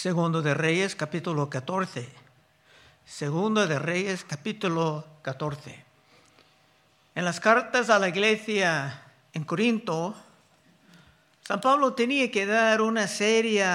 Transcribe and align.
Segundo 0.00 0.42
de 0.42 0.54
Reyes, 0.54 0.94
capítulo 0.94 1.50
14. 1.50 2.08
Segundo 3.04 3.66
de 3.66 3.80
Reyes, 3.80 4.22
capítulo 4.22 5.04
14. 5.22 5.84
En 7.16 7.24
las 7.24 7.40
cartas 7.40 7.90
a 7.90 7.98
la 7.98 8.08
iglesia 8.08 9.02
en 9.32 9.42
Corinto, 9.42 10.14
San 11.42 11.60
Pablo 11.60 11.94
tenía 11.94 12.30
que 12.30 12.46
dar 12.46 12.80
una 12.80 13.08
serie 13.08 13.66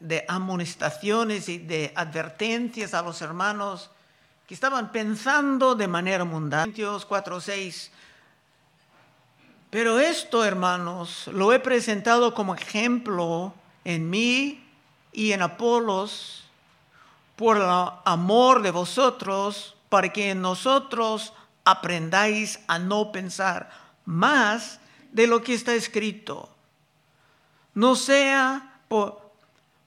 de 0.00 0.24
amonestaciones 0.26 1.46
y 1.50 1.58
de 1.58 1.92
advertencias 1.94 2.94
a 2.94 3.02
los 3.02 3.20
hermanos 3.20 3.90
que 4.46 4.54
estaban 4.54 4.90
pensando 4.90 5.74
de 5.74 5.88
manera 5.88 6.24
mundana. 6.24 6.72
4.6. 6.72 7.90
Pero 9.68 10.00
esto, 10.00 10.42
hermanos, 10.42 11.26
lo 11.26 11.52
he 11.52 11.60
presentado 11.60 12.32
como 12.32 12.54
ejemplo 12.54 13.52
en 13.84 14.08
mí 14.08 14.65
y 15.16 15.32
en 15.32 15.40
Apolos 15.40 16.44
por 17.36 17.56
el 17.56 17.64
amor 18.04 18.62
de 18.62 18.70
vosotros, 18.70 19.74
para 19.88 20.12
que 20.12 20.34
nosotros 20.34 21.32
aprendáis 21.64 22.60
a 22.68 22.78
no 22.78 23.12
pensar 23.12 23.70
más 24.04 24.78
de 25.12 25.26
lo 25.26 25.42
que 25.42 25.54
está 25.54 25.74
escrito. 25.74 26.50
No 27.72 27.96
sea 27.96 28.80
por, 28.88 29.32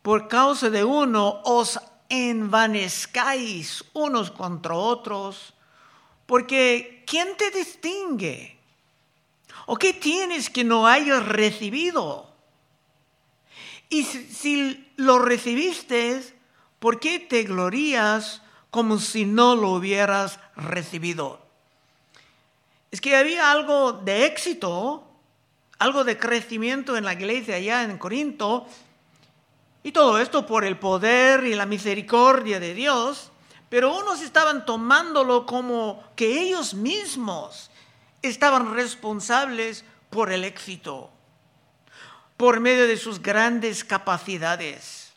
por 0.02 0.28
causa 0.28 0.70
de 0.72 0.84
uno 0.84 1.42
os 1.46 1.80
envanezcáis 2.10 3.84
unos 3.94 4.32
contra 4.32 4.74
otros, 4.74 5.54
porque 6.26 7.04
¿quién 7.06 7.38
te 7.38 7.52
distingue? 7.52 8.58
¿O 9.68 9.76
qué 9.76 9.94
tienes 9.94 10.50
que 10.50 10.64
no 10.64 10.88
hayas 10.88 11.24
recibido? 11.28 12.29
Y 13.90 14.04
si, 14.04 14.92
lo 14.98 15.20
recibiste, 15.20 16.22
¿por 16.80 17.00
qué 17.00 17.20
te 17.20 17.44
glorías 17.44 18.42
como 18.70 19.00
si 19.00 19.26
no 19.26 19.56
lo 19.56 19.72
hubieras 19.72 20.40
recibido? 20.56 21.42
Es 22.92 23.02
que 23.02 23.16
había 23.16 23.52
algo 23.52 23.94
de 23.94 24.26
éxito, 24.26 25.04
algo 25.80 26.04
de 26.04 26.18
crecimiento 26.18 26.98
en 26.98 27.06
la 27.06 27.14
iglesia 27.14 27.56
allá 27.56 27.84
en 27.84 27.98
Corinto, 27.98 28.68
y 29.82 29.92
todo 29.92 30.20
esto 30.20 30.46
por 30.46 30.66
el 30.66 30.78
poder 30.78 31.46
y 31.46 31.56
la 31.56 31.66
misericordia 31.66 32.60
de 32.60 32.74
Dios, 32.74 33.32
pero 33.70 33.98
unos 33.98 34.22
estaban 34.22 34.66
tomándolo 34.66 35.46
como 35.46 36.04
que 36.16 36.42
ellos 36.42 36.74
mismos 36.74 37.72
estaban 38.22 38.74
responsables 38.74 39.86
por 40.10 40.32
el 40.32 40.44
éxito, 40.44 41.10
por 42.40 42.62
medio 42.62 42.88
de 42.88 42.96
sus 42.96 43.22
grandes 43.22 43.84
capacidades. 43.84 45.12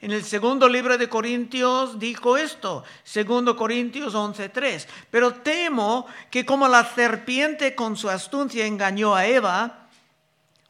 En 0.00 0.12
el 0.12 0.22
segundo 0.22 0.68
libro 0.68 0.96
de 0.98 1.08
Corintios 1.08 1.98
dijo 1.98 2.36
esto, 2.36 2.84
segundo 3.02 3.56
Corintios 3.56 4.14
11:3, 4.14 4.86
pero 5.10 5.34
temo 5.34 6.06
que 6.30 6.46
como 6.46 6.68
la 6.68 6.84
serpiente 6.84 7.74
con 7.74 7.96
su 7.96 8.08
astucia 8.08 8.66
engañó 8.66 9.16
a 9.16 9.26
Eva, 9.26 9.88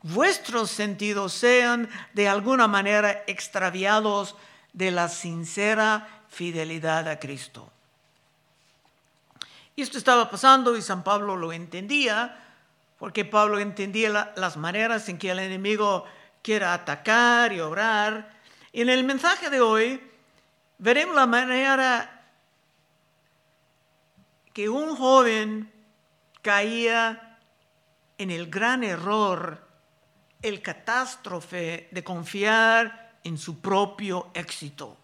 vuestros 0.00 0.70
sentidos 0.70 1.34
sean 1.34 1.90
de 2.14 2.28
alguna 2.28 2.66
manera 2.66 3.22
extraviados 3.26 4.36
de 4.72 4.92
la 4.92 5.06
sincera 5.10 6.24
fidelidad 6.30 7.08
a 7.08 7.20
Cristo. 7.20 7.70
Esto 9.76 9.98
estaba 9.98 10.30
pasando 10.30 10.74
y 10.78 10.80
San 10.80 11.04
Pablo 11.04 11.36
lo 11.36 11.52
entendía, 11.52 12.49
porque 13.00 13.24
Pablo 13.24 13.58
entendía 13.58 14.34
las 14.36 14.58
maneras 14.58 15.08
en 15.08 15.16
que 15.16 15.30
el 15.30 15.38
enemigo 15.38 16.04
quiere 16.42 16.66
atacar 16.66 17.50
y 17.50 17.58
obrar. 17.58 18.30
Y 18.72 18.82
en 18.82 18.90
el 18.90 19.04
mensaje 19.04 19.48
de 19.48 19.62
hoy 19.62 19.98
veremos 20.76 21.16
la 21.16 21.26
manera 21.26 22.26
que 24.52 24.68
un 24.68 24.94
joven 24.94 25.72
caía 26.42 27.38
en 28.18 28.30
el 28.30 28.50
gran 28.50 28.84
error, 28.84 29.66
el 30.42 30.60
catástrofe 30.60 31.88
de 31.90 32.04
confiar 32.04 33.14
en 33.24 33.38
su 33.38 33.62
propio 33.62 34.30
éxito. 34.34 34.98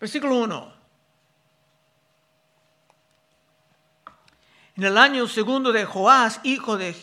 Versículo 0.00 0.36
1. 0.36 0.83
En 4.76 4.82
el 4.82 4.98
año 4.98 5.28
segundo 5.28 5.70
de 5.70 5.84
Joás, 5.84 6.40
hijo 6.42 6.76
de 6.76 6.96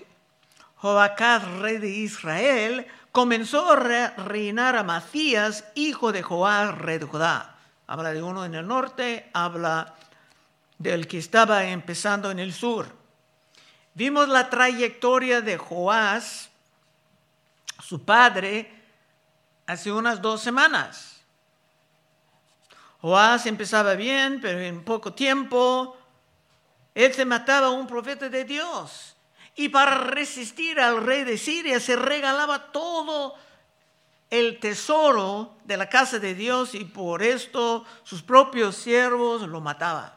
Joacaz, 0.76 1.48
rey 1.60 1.78
de 1.78 1.88
Israel, 1.88 2.86
comenzó 3.14 3.72
a 3.72 3.76
reinar 3.78 4.76
a 4.76 4.84
Macías, 4.84 5.64
hijo 5.76 6.12
de 6.12 6.22
Joás, 6.22 6.78
rey 6.78 6.98
de 6.98 7.06
Judá. 7.06 7.56
Habla 7.88 8.12
de 8.12 8.22
uno 8.22 8.44
en 8.44 8.56
el 8.56 8.68
norte, 8.68 9.30
habla 9.32 9.96
del 10.80 11.08
que 11.08 11.18
estaba 11.18 11.64
empezando 11.64 12.30
en 12.30 12.40
el 12.40 12.52
sur. 12.52 12.88
Vimos 13.94 14.28
la 14.28 14.50
trayectoria 14.50 15.40
de 15.40 15.58
Joás, 15.58 16.50
su 17.82 18.04
padre, 18.04 18.70
hace 19.66 19.94
unas 19.94 20.22
dos 20.22 20.42
semanas. 20.42 21.22
Joás 23.00 23.46
empezaba 23.46 23.96
bien, 23.96 24.40
pero 24.42 24.60
en 24.60 24.84
poco 24.84 25.14
tiempo 25.14 25.98
él 26.94 27.14
se 27.14 27.26
mataba 27.26 27.68
a 27.68 27.72
un 27.72 27.88
profeta 27.88 28.30
de 28.30 28.46
Dios. 28.46 29.16
Y 29.56 29.70
para 29.70 29.96
resistir 29.98 30.80
al 30.80 31.04
rey 31.04 31.24
de 31.24 31.38
Siria 31.38 31.80
se 31.80 31.96
regalaba 31.96 32.72
todo 32.72 33.36
el 34.30 34.60
tesoro 34.60 35.58
de 35.66 35.78
la 35.78 35.90
casa 35.90 36.20
de 36.20 36.34
Dios 36.34 36.74
y 36.74 36.86
por 36.86 37.22
esto 37.22 37.86
sus 38.04 38.22
propios 38.22 38.76
siervos 38.78 39.42
lo 39.42 39.60
mataban. 39.60 40.12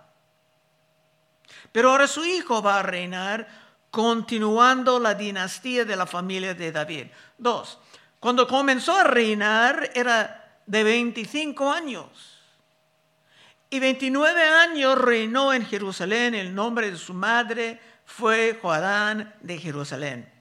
Pero 1.73 1.91
ahora 1.91 2.07
su 2.07 2.25
hijo 2.25 2.63
va 2.63 2.79
a 2.79 2.83
reinar 2.83 3.49
continuando 3.91 5.01
la 5.01 5.15
dinastía 5.15 5.85
de 5.85 5.97
la 5.97 6.07
familia 6.07 6.55
de 6.55 6.71
David. 6.71 7.07
Dos, 7.37 7.79
cuando 8.21 8.47
comenzó 8.47 8.97
a 8.97 9.05
reinar 9.05 9.91
era 9.95 10.61
de 10.67 10.85
25 10.85 11.71
años 11.71 12.34
y 13.75 13.81
29 13.81 14.41
años 14.41 14.97
reinó 14.97 15.53
en 15.53 15.67
Jerusalén. 15.67 16.37
El 16.37 16.55
nombre 16.55 16.93
de 16.93 16.97
su 16.97 17.13
madre 17.13 17.81
fue 18.07 18.57
Joadán 18.63 19.35
de 19.41 19.59
Jerusalén. 19.59 20.33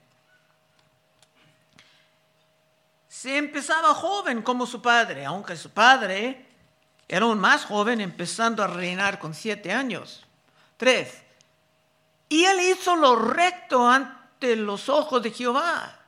Se 3.08 3.36
empezaba 3.36 3.92
joven 3.92 4.40
como 4.42 4.66
su 4.66 4.80
padre, 4.80 5.24
aunque 5.24 5.56
su 5.56 5.70
padre 5.70 6.46
era 7.08 7.26
un 7.26 7.40
más 7.40 7.64
joven, 7.64 8.00
empezando 8.00 8.62
a 8.62 8.68
reinar 8.68 9.18
con 9.18 9.34
siete 9.34 9.72
años. 9.72 10.24
Tres. 10.76 11.20
Y 12.28 12.44
él 12.44 12.60
hizo 12.60 12.94
lo 12.94 13.16
recto 13.16 13.88
ante 13.90 14.54
los 14.54 14.88
ojos 14.88 15.20
de 15.24 15.32
Jehová, 15.32 15.98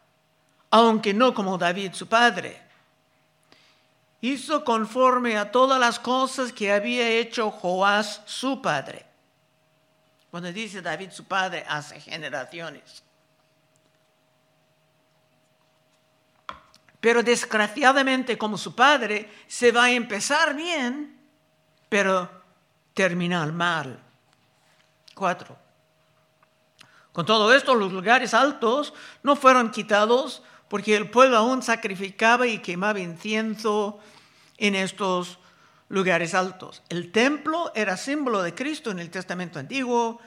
aunque 0.70 1.12
no 1.12 1.34
como 1.34 1.58
David 1.58 1.92
su 1.92 2.06
padre 2.06 2.65
hizo 4.20 4.64
conforme 4.64 5.36
a 5.36 5.50
todas 5.50 5.78
las 5.78 5.98
cosas 5.98 6.52
que 6.52 6.72
había 6.72 7.08
hecho 7.08 7.50
Joás 7.50 8.22
su 8.26 8.60
padre. 8.62 9.04
Cuando 10.30 10.52
dice 10.52 10.82
David 10.82 11.10
su 11.10 11.24
padre, 11.24 11.64
hace 11.68 12.00
generaciones. 12.00 13.02
Pero 17.00 17.22
desgraciadamente 17.22 18.36
como 18.36 18.58
su 18.58 18.74
padre, 18.74 19.30
se 19.46 19.70
va 19.70 19.84
a 19.84 19.90
empezar 19.92 20.54
bien, 20.54 21.18
pero 21.88 22.28
terminar 22.94 23.52
mal. 23.52 24.02
Cuatro. 25.14 25.56
Con 27.12 27.24
todo 27.24 27.54
esto, 27.54 27.74
los 27.74 27.92
lugares 27.92 28.34
altos 28.34 28.92
no 29.22 29.36
fueron 29.36 29.70
quitados 29.70 30.42
porque 30.68 30.96
el 30.96 31.10
pueblo 31.10 31.36
aún 31.36 31.62
sacrificaba 31.62 32.46
y 32.46 32.58
quemaba 32.58 33.00
incienso 33.00 33.98
en 34.58 34.74
estos 34.74 35.38
lugares 35.88 36.34
altos. 36.34 36.82
El 36.88 37.12
templo 37.12 37.72
era 37.74 37.96
símbolo 37.96 38.42
de 38.42 38.54
Cristo 38.54 38.90
en 38.90 38.98
el 38.98 39.10
Testamento 39.10 39.58
Antiguo, 39.58 40.20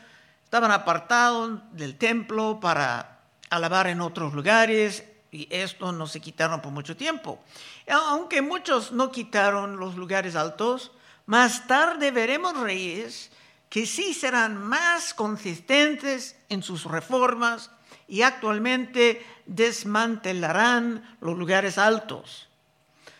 estaban 0.43 0.71
apartados 0.71 1.59
del 1.73 1.97
templo 1.97 2.59
para 2.59 3.19
alabar 3.49 3.87
en 3.87 4.01
otros 4.01 4.33
lugares 4.33 5.03
y 5.31 5.47
esto 5.51 5.91
no 5.91 6.07
se 6.07 6.21
quitaron 6.21 6.61
por 6.61 6.71
mucho 6.71 6.95
tiempo. 6.95 7.39
Aunque 7.87 8.41
muchos 8.41 8.91
no 8.91 9.11
quitaron 9.11 9.77
los 9.77 9.95
lugares 9.95 10.35
altos, 10.35 10.91
más 11.25 11.67
tarde 11.67 12.11
veremos 12.11 12.57
reyes 12.57 13.31
que 13.69 13.85
sí 13.85 14.13
serán 14.13 14.57
más 14.57 15.13
consistentes 15.13 16.35
en 16.49 16.63
sus 16.63 16.85
reformas 16.85 17.69
y 18.09 18.23
actualmente 18.23 19.25
desmantelarán 19.45 21.17
los 21.21 21.37
lugares 21.37 21.77
altos. 21.77 22.49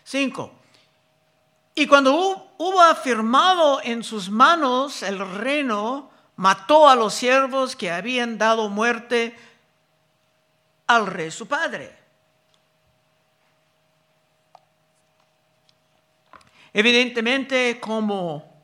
Cinco. 0.03 0.51
Y 1.75 1.86
cuando 1.88 2.51
hubo 2.57 2.81
afirmado 2.81 3.80
en 3.83 4.03
sus 4.03 4.30
manos 4.30 5.03
el 5.03 5.19
reino, 5.19 6.09
mató 6.36 6.89
a 6.89 6.95
los 6.95 7.13
siervos 7.13 7.75
que 7.75 7.91
habían 7.91 8.38
dado 8.38 8.68
muerte 8.68 9.38
al 10.88 11.06
rey 11.06 11.30
su 11.30 11.47
padre. 11.47 11.95
Evidentemente, 16.74 17.80
como 17.80 18.63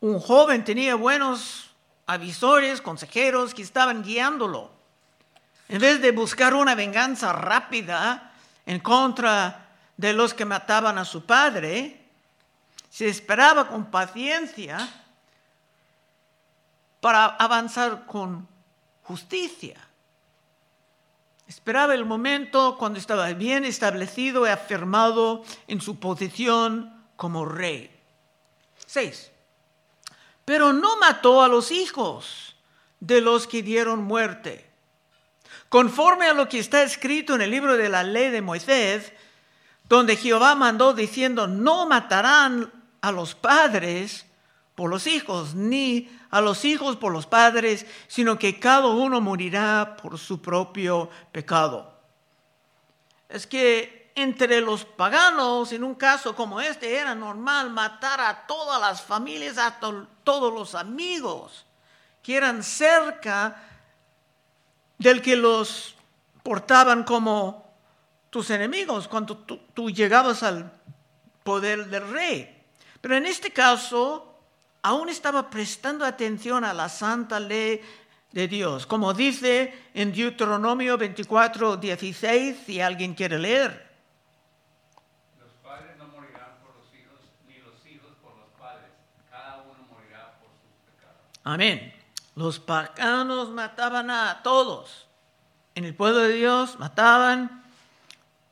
un 0.00 0.20
joven 0.20 0.64
tenía 0.64 0.94
buenos 0.94 1.70
avisores, 2.06 2.80
consejeros 2.80 3.54
que 3.54 3.62
estaban 3.62 4.02
guiándolo. 4.02 4.81
En 5.72 5.80
vez 5.80 6.02
de 6.02 6.12
buscar 6.12 6.52
una 6.52 6.74
venganza 6.74 7.32
rápida 7.32 8.30
en 8.66 8.80
contra 8.80 9.70
de 9.96 10.12
los 10.12 10.34
que 10.34 10.44
mataban 10.44 10.98
a 10.98 11.06
su 11.06 11.24
padre, 11.24 11.98
se 12.90 13.08
esperaba 13.08 13.66
con 13.68 13.90
paciencia 13.90 14.86
para 17.00 17.24
avanzar 17.24 18.04
con 18.04 18.46
justicia. 19.04 19.80
Esperaba 21.48 21.94
el 21.94 22.04
momento 22.04 22.76
cuando 22.76 22.98
estaba 22.98 23.32
bien 23.32 23.64
establecido 23.64 24.46
y 24.46 24.50
afirmado 24.50 25.42
en 25.68 25.80
su 25.80 25.98
posición 25.98 27.02
como 27.16 27.46
rey. 27.46 27.90
Seis. 28.84 29.30
Pero 30.44 30.74
no 30.74 30.98
mató 30.98 31.42
a 31.42 31.48
los 31.48 31.72
hijos 31.72 32.56
de 33.00 33.22
los 33.22 33.46
que 33.46 33.62
dieron 33.62 34.04
muerte. 34.04 34.71
Conforme 35.72 36.26
a 36.26 36.34
lo 36.34 36.50
que 36.50 36.58
está 36.58 36.82
escrito 36.82 37.34
en 37.34 37.40
el 37.40 37.50
libro 37.50 37.78
de 37.78 37.88
la 37.88 38.02
ley 38.02 38.28
de 38.28 38.42
Moisés, 38.42 39.10
donde 39.88 40.16
Jehová 40.16 40.54
mandó 40.54 40.92
diciendo, 40.92 41.46
no 41.46 41.86
matarán 41.86 42.70
a 43.00 43.10
los 43.10 43.34
padres 43.34 44.26
por 44.74 44.90
los 44.90 45.06
hijos, 45.06 45.54
ni 45.54 46.14
a 46.30 46.42
los 46.42 46.66
hijos 46.66 46.96
por 46.98 47.10
los 47.10 47.24
padres, 47.24 47.86
sino 48.06 48.38
que 48.38 48.60
cada 48.60 48.88
uno 48.88 49.22
morirá 49.22 49.96
por 49.96 50.18
su 50.18 50.42
propio 50.42 51.08
pecado. 51.32 51.90
Es 53.30 53.46
que 53.46 54.12
entre 54.14 54.60
los 54.60 54.84
paganos, 54.84 55.72
en 55.72 55.84
un 55.84 55.94
caso 55.94 56.36
como 56.36 56.60
este, 56.60 56.98
era 56.98 57.14
normal 57.14 57.70
matar 57.70 58.20
a 58.20 58.46
todas 58.46 58.78
las 58.78 59.00
familias, 59.00 59.56
a 59.56 59.80
todos 60.22 60.52
los 60.52 60.74
amigos 60.74 61.64
que 62.22 62.36
eran 62.36 62.62
cerca 62.62 63.71
del 65.02 65.20
que 65.20 65.36
los 65.36 65.94
portaban 66.42 67.04
como 67.04 67.62
tus 68.30 68.50
enemigos 68.50 69.08
cuando 69.08 69.36
tú, 69.36 69.60
tú 69.74 69.90
llegabas 69.90 70.42
al 70.42 70.72
poder 71.42 71.86
del 71.86 72.08
rey. 72.08 72.62
Pero 73.00 73.16
en 73.16 73.26
este 73.26 73.50
caso, 73.50 74.38
aún 74.82 75.08
estaba 75.08 75.50
prestando 75.50 76.04
atención 76.04 76.64
a 76.64 76.72
la 76.72 76.88
santa 76.88 77.38
ley 77.38 77.80
de 78.32 78.48
Dios. 78.48 78.86
Como 78.86 79.12
dice 79.12 79.88
en 79.94 80.12
Deuteronomio 80.12 80.96
24, 80.96 81.76
16, 81.76 82.56
si 82.64 82.80
alguien 82.80 83.14
quiere 83.14 83.38
leer. 83.38 83.90
Los 85.38 85.52
padres 85.62 85.96
no 85.98 86.08
morirán 86.08 86.58
por 86.62 86.74
los 86.76 86.86
hijos, 86.94 87.20
ni 87.46 87.58
los 87.58 87.84
hijos 87.86 88.12
por 88.22 88.36
los 88.36 88.48
padres. 88.58 88.88
Cada 89.30 89.62
uno 89.62 89.86
morirá 89.90 90.38
por 90.40 90.50
sus 90.50 90.72
pecados. 90.86 91.20
Amén. 91.44 92.01
Los 92.34 92.58
paganos 92.58 93.50
mataban 93.50 94.10
a 94.10 94.42
todos. 94.42 95.06
En 95.74 95.84
el 95.84 95.94
pueblo 95.94 96.20
de 96.20 96.34
Dios 96.34 96.78
mataban 96.78 97.62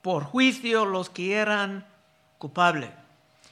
por 0.03 0.25
juicio 0.25 0.85
los 0.85 1.11
que 1.11 1.35
eran 1.35 1.87
culpables. 2.39 2.91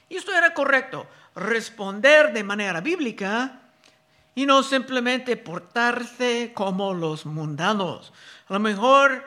Y 0.09 0.17
esto 0.17 0.33
era 0.33 0.53
correcto 0.53 1.07
responder 1.35 2.33
de 2.33 2.43
manera 2.43 2.81
bíblica 2.81 3.59
y 4.35 4.45
no 4.45 4.63
simplemente 4.63 5.37
portarse 5.37 6.51
como 6.53 6.93
los 6.93 7.25
mundanos. 7.25 8.11
A 8.47 8.53
lo 8.53 8.59
mejor 8.59 9.23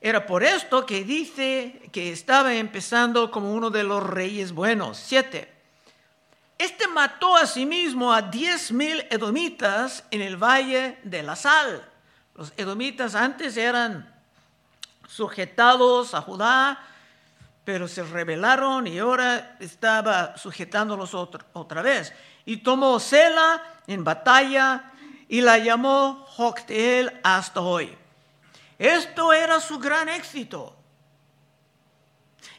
era 0.00 0.26
por 0.26 0.44
esto 0.44 0.86
que 0.86 1.04
dice 1.04 1.88
que 1.92 2.12
estaba 2.12 2.54
empezando 2.54 3.30
como 3.30 3.52
uno 3.52 3.70
de 3.70 3.82
los 3.82 4.02
reyes 4.02 4.52
buenos. 4.52 4.98
Siete. 4.98 5.55
Este 6.58 6.88
mató 6.88 7.36
a 7.36 7.46
sí 7.46 7.66
mismo 7.66 8.12
a 8.12 8.22
diez 8.22 8.72
mil 8.72 9.06
edomitas 9.10 10.04
en 10.10 10.22
el 10.22 10.36
valle 10.36 10.98
de 11.02 11.22
la 11.22 11.36
sal. 11.36 11.86
Los 12.34 12.52
edomitas 12.56 13.14
antes 13.14 13.56
eran 13.56 14.14
sujetados 15.06 16.14
a 16.14 16.22
Judá 16.22 16.80
pero 17.66 17.88
se 17.88 18.04
rebelaron 18.04 18.86
y 18.86 19.00
ahora 19.00 19.56
estaba 19.58 20.38
sujetándolos 20.38 21.14
otra, 21.14 21.82
vez. 21.82 22.12
Y 22.44 22.58
tomó 22.58 23.00
Sela 23.00 23.60
en 23.88 24.04
batalla 24.04 24.92
y 25.28 25.40
la 25.40 25.58
llamó 25.58 26.24
Jocteel 26.28 27.20
hasta 27.24 27.60
hoy. 27.60 27.92
Esto 28.78 29.32
era 29.32 29.58
su 29.58 29.80
gran 29.80 30.08
éxito. 30.08 30.76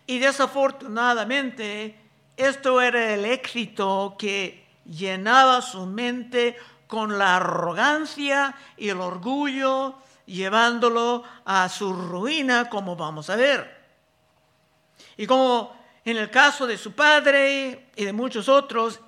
Y 0.06 0.20
desafortunadamente, 0.20 1.98
esto 2.38 2.80
era 2.82 3.14
el 3.14 3.26
éxito 3.26 4.16
que 4.18 4.64
llenaba 4.86 5.62
su 5.62 5.86
mente 5.86 6.56
con 6.88 7.18
la 7.18 7.38
arrogancia 7.38 8.56
y 8.78 8.90
el 8.90 9.02
orgullo, 9.02 9.96
llevándolo 10.26 11.24
a 11.46 11.68
su 11.68 11.92
ruina, 11.92 12.70
como 12.70 12.96
vamos 12.96 13.30
a 13.30 13.36
ver. 13.36 13.76
Y 15.18 15.26
como 15.26 15.76
en 16.06 16.18
el 16.18 16.30
caso 16.30 16.68
de 16.68 16.78
su 16.78 16.94
padre 16.94 17.88
y 17.96 18.06
de 18.06 18.14
muchos 18.14 18.48
otros, 18.48 19.02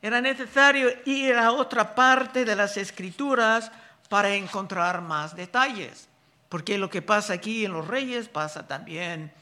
era 0.00 0.20
necesario 0.20 0.90
ir 1.06 1.34
a 1.34 1.50
otra 1.52 1.94
parte 1.94 2.44
de 2.44 2.54
las 2.54 2.76
escrituras 2.76 3.72
para 4.08 4.34
encontrar 4.34 5.00
más 5.00 5.34
detalles, 5.34 6.08
porque 6.48 6.78
lo 6.78 6.88
que 6.88 7.02
pasa 7.02 7.32
aquí 7.34 7.64
en 7.64 7.72
los 7.72 7.88
reyes 7.88 8.28
pasa 8.28 8.66
también 8.66 9.32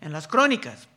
en 0.00 0.12
las 0.12 0.28
crónicas. 0.28 0.88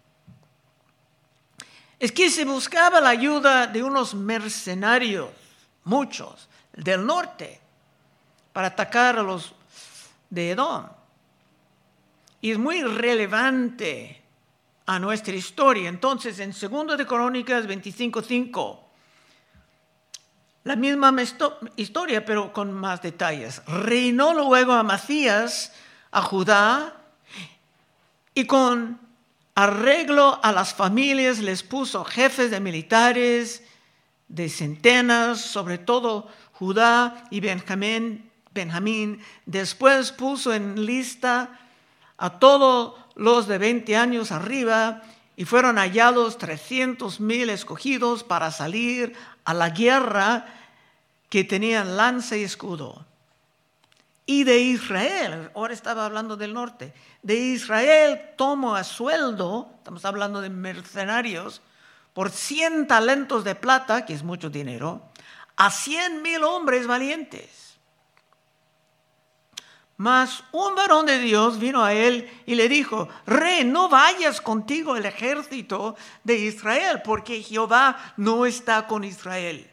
Es 1.99 2.11
que 2.11 2.29
se 2.29 2.45
buscaba 2.45 3.01
la 3.01 3.09
ayuda 3.09 3.67
de 3.67 3.83
unos 3.83 4.13
mercenarios, 4.13 5.29
muchos, 5.83 6.47
del 6.73 7.05
norte, 7.05 7.59
para 8.53 8.67
atacar 8.67 9.17
a 9.17 9.23
los 9.23 9.53
de 10.29 10.51
Edom. 10.51 10.87
Y 12.41 12.51
es 12.51 12.57
muy 12.57 12.83
relevante 12.83 14.21
a 14.85 14.99
nuestra 14.99 15.35
historia. 15.35 15.89
Entonces, 15.89 16.39
en 16.39 16.51
2 16.51 16.97
de 16.97 17.05
Crónicas 17.05 17.65
25.5, 17.65 18.79
la 20.63 20.75
misma 20.75 21.15
historia, 21.77 22.25
pero 22.25 22.51
con 22.51 22.73
más 22.73 23.01
detalles. 23.01 23.61
Reinó 23.65 24.33
luego 24.33 24.73
a 24.73 24.83
Macías, 24.83 25.73
a 26.11 26.21
Judá, 26.21 26.93
y 28.33 28.45
con 28.45 29.06
arreglo 29.57 30.39
a 30.43 30.51
las 30.51 30.75
familias 30.75 31.39
les 31.39 31.63
puso 31.63 32.05
jefes 32.05 32.51
de 32.51 32.59
militares, 32.59 33.63
de 34.27 34.49
centenas, 34.49 35.41
sobre 35.41 35.79
todo 35.79 36.27
Judá 36.53 37.25
y 37.31 37.39
Benjamín. 37.39 38.29
Benjamín. 38.53 39.19
Después 39.47 40.11
puso 40.11 40.53
en 40.53 40.85
lista 40.85 41.59
a 42.19 42.37
todos 42.37 42.93
los 43.15 43.47
de 43.47 43.57
20 43.57 43.97
años 43.97 44.31
arriba 44.31 45.01
y 45.35 45.45
fueron 45.45 45.77
hallados 45.77 46.37
300 46.37 47.19
mil 47.19 47.49
escogidos 47.49 48.23
para 48.23 48.51
salir 48.51 49.13
a 49.43 49.55
la 49.55 49.71
guerra 49.71 50.45
que 51.29 51.43
tenían 51.43 51.97
lanza 51.97 52.37
y 52.37 52.43
escudo. 52.43 53.06
Y 54.29 54.43
de 54.43 54.59
Israel, 54.59 55.49
ahora 55.55 55.73
estaba 55.73 56.05
hablando 56.05 56.35
del 56.35 56.53
norte, 56.53 56.93
de 57.23 57.35
Israel 57.35 58.19
tomo 58.35 58.75
a 58.75 58.83
sueldo, 58.83 59.71
estamos 59.77 60.03
hablando 60.03 60.41
de 60.41 60.49
mercenarios, 60.49 61.61
por 62.11 62.29
100 62.29 62.87
talentos 62.87 63.45
de 63.45 63.55
plata, 63.55 64.05
que 64.05 64.13
es 64.13 64.23
mucho 64.23 64.49
dinero, 64.49 65.01
a 65.55 65.71
100 65.71 66.21
mil 66.21 66.43
hombres 66.43 66.85
valientes. 66.87 67.79
Mas 69.95 70.43
un 70.51 70.75
varón 70.75 71.05
de 71.05 71.19
Dios 71.19 71.57
vino 71.57 71.85
a 71.85 71.93
él 71.93 72.29
y 72.45 72.55
le 72.55 72.67
dijo, 72.67 73.07
Rey, 73.25 73.63
no 73.63 73.87
vayas 73.87 74.41
contigo 74.41 74.97
el 74.97 75.05
ejército 75.05 75.95
de 76.25 76.37
Israel, 76.37 77.01
porque 77.01 77.41
Jehová 77.41 78.13
no 78.17 78.45
está 78.45 78.87
con 78.87 79.05
Israel, 79.05 79.71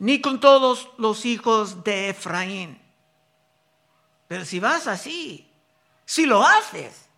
ni 0.00 0.20
con 0.20 0.40
todos 0.40 0.90
los 0.98 1.24
hijos 1.24 1.84
de 1.84 2.08
Efraín. 2.08 2.81
Si 4.44 4.60
vas 4.60 4.86
así, 4.86 5.50
si 6.04 6.26
lo 6.26 6.44
haces 6.44 7.08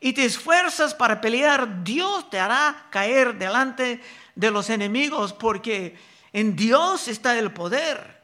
y 0.00 0.12
te 0.12 0.24
esfuerzas 0.24 0.94
para 0.94 1.20
pelear, 1.20 1.84
Dios 1.84 2.28
te 2.30 2.38
hará 2.38 2.86
caer 2.90 3.36
delante 3.36 4.02
de 4.34 4.50
los 4.50 4.70
enemigos, 4.70 5.32
porque 5.32 5.98
en 6.32 6.56
Dios 6.56 7.08
está 7.08 7.38
el 7.38 7.52
poder, 7.52 8.22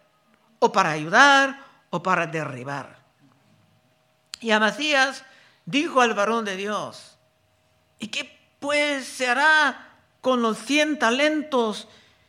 o 0.58 0.72
para 0.72 0.90
ayudar 0.90 1.64
o 1.90 2.02
para 2.02 2.26
derribar. 2.26 2.98
Y 4.40 4.50
Amasías 4.50 5.24
dijo 5.64 6.00
al 6.00 6.14
varón 6.14 6.44
de 6.44 6.56
Dios, 6.56 7.18
¿y 7.98 8.08
qué 8.08 8.38
pues 8.58 9.06
se 9.06 9.28
hará 9.28 9.98
con 10.20 10.40
los 10.40 10.58
cien 10.58 10.98
talentos 10.98 11.88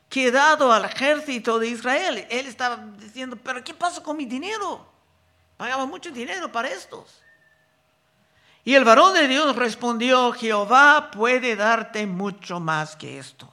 que 0.10 0.28
he 0.28 0.32
dado 0.32 0.72
al 0.74 0.86
ejército 0.86 1.60
de 1.60 1.70
Israel? 1.70 2.28
Él 2.30 2.48
estaba 2.48 2.78
diciendo, 2.98 3.38
pero 3.42 3.64
¿qué 3.64 3.74
pasa 3.74 4.04
con 4.04 4.18
mi 4.18 4.26
dinero? 4.26 4.97
Pagaba 5.58 5.86
mucho 5.86 6.12
dinero 6.12 6.52
para 6.52 6.70
estos. 6.70 7.22
Y 8.64 8.76
el 8.76 8.84
varón 8.84 9.14
de 9.14 9.28
Dios 9.28 9.56
respondió, 9.56 10.32
Jehová 10.34 11.10
puede 11.12 11.56
darte 11.56 12.06
mucho 12.06 12.60
más 12.60 12.96
que 12.96 13.18
esto. 13.18 13.52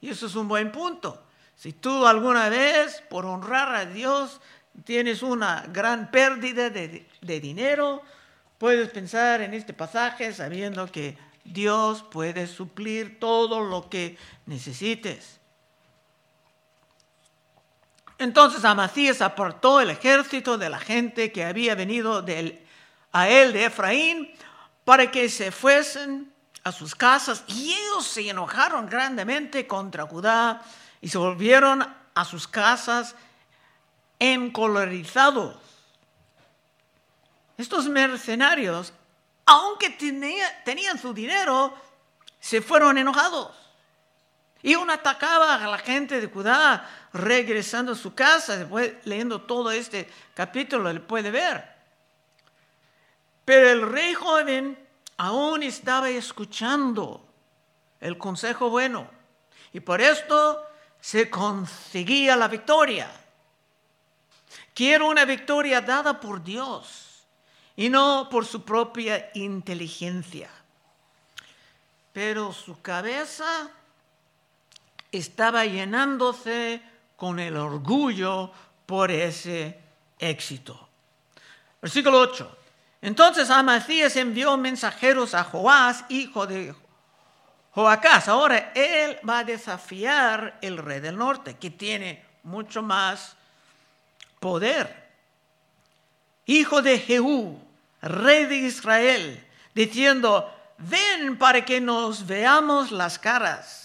Y 0.00 0.10
eso 0.10 0.26
es 0.26 0.34
un 0.36 0.48
buen 0.48 0.70
punto. 0.70 1.22
Si 1.56 1.72
tú 1.72 2.06
alguna 2.06 2.48
vez, 2.48 3.02
por 3.08 3.24
honrar 3.24 3.74
a 3.74 3.86
Dios, 3.86 4.40
tienes 4.84 5.22
una 5.22 5.64
gran 5.72 6.10
pérdida 6.10 6.68
de, 6.70 7.08
de 7.20 7.40
dinero, 7.40 8.02
puedes 8.58 8.90
pensar 8.90 9.40
en 9.40 9.54
este 9.54 9.72
pasaje 9.72 10.32
sabiendo 10.32 10.90
que 10.92 11.16
Dios 11.44 12.02
puede 12.02 12.46
suplir 12.46 13.18
todo 13.18 13.60
lo 13.60 13.88
que 13.88 14.18
necesites. 14.46 15.40
Entonces 18.24 18.64
Amasías 18.64 19.20
apartó 19.20 19.82
el 19.82 19.90
ejército 19.90 20.56
de 20.56 20.70
la 20.70 20.78
gente 20.78 21.30
que 21.30 21.44
había 21.44 21.74
venido 21.74 22.24
a 23.12 23.28
él 23.28 23.52
de 23.52 23.64
Efraín 23.66 24.34
para 24.82 25.10
que 25.10 25.28
se 25.28 25.52
fuesen 25.52 26.32
a 26.62 26.72
sus 26.72 26.94
casas 26.94 27.44
y 27.48 27.74
ellos 27.74 28.06
se 28.06 28.26
enojaron 28.30 28.88
grandemente 28.88 29.66
contra 29.66 30.06
Judá 30.06 30.62
y 31.02 31.10
se 31.10 31.18
volvieron 31.18 31.86
a 32.14 32.24
sus 32.24 32.48
casas 32.48 33.14
encolerizados. 34.18 35.56
Estos 37.58 37.90
mercenarios, 37.90 38.94
aunque 39.44 39.90
tenían 40.64 40.98
su 40.98 41.12
dinero, 41.12 41.74
se 42.40 42.62
fueron 42.62 42.96
enojados. 42.96 43.63
Y 44.64 44.76
uno 44.76 44.94
atacaba 44.94 45.62
a 45.62 45.68
la 45.68 45.76
gente 45.76 46.22
de 46.22 46.26
Judá 46.26 46.88
regresando 47.12 47.92
a 47.92 47.94
su 47.94 48.14
casa. 48.14 48.56
Después, 48.56 48.94
leyendo 49.04 49.42
todo 49.42 49.70
este 49.70 50.08
capítulo, 50.32 50.90
le 50.90 51.00
puede 51.00 51.30
ver. 51.30 51.68
Pero 53.44 53.68
el 53.68 53.82
rey 53.82 54.14
joven 54.14 54.78
aún 55.18 55.62
estaba 55.62 56.08
escuchando 56.08 57.28
el 58.00 58.16
consejo 58.16 58.70
bueno 58.70 59.10
y 59.74 59.80
por 59.80 60.00
esto 60.00 60.66
se 60.98 61.28
conseguía 61.28 62.34
la 62.34 62.48
victoria. 62.48 63.10
Quiero 64.72 65.08
una 65.08 65.26
victoria 65.26 65.82
dada 65.82 66.18
por 66.18 66.42
Dios 66.42 67.26
y 67.76 67.90
no 67.90 68.28
por 68.30 68.46
su 68.46 68.64
propia 68.64 69.30
inteligencia. 69.34 70.48
Pero 72.14 72.50
su 72.54 72.80
cabeza 72.80 73.70
estaba 75.18 75.64
llenándose 75.64 76.82
con 77.16 77.38
el 77.38 77.56
orgullo 77.56 78.50
por 78.86 79.10
ese 79.10 79.78
éxito. 80.18 80.88
Versículo 81.80 82.20
8. 82.20 82.58
Entonces 83.02 83.50
Amasías 83.50 84.16
envió 84.16 84.56
mensajeros 84.56 85.34
a 85.34 85.44
Joás, 85.44 86.04
hijo 86.08 86.46
de 86.46 86.74
Joacás. 87.72 88.28
Ahora 88.28 88.72
él 88.74 89.18
va 89.28 89.40
a 89.40 89.44
desafiar 89.44 90.58
el 90.62 90.78
rey 90.78 91.00
del 91.00 91.16
norte, 91.16 91.56
que 91.56 91.70
tiene 91.70 92.24
mucho 92.42 92.82
más 92.82 93.36
poder. 94.40 95.04
Hijo 96.46 96.82
de 96.82 96.98
Jehú, 96.98 97.58
rey 98.00 98.46
de 98.46 98.56
Israel, 98.56 99.46
diciendo, 99.74 100.50
ven 100.78 101.36
para 101.36 101.64
que 101.64 101.80
nos 101.80 102.26
veamos 102.26 102.90
las 102.90 103.18
caras. 103.18 103.83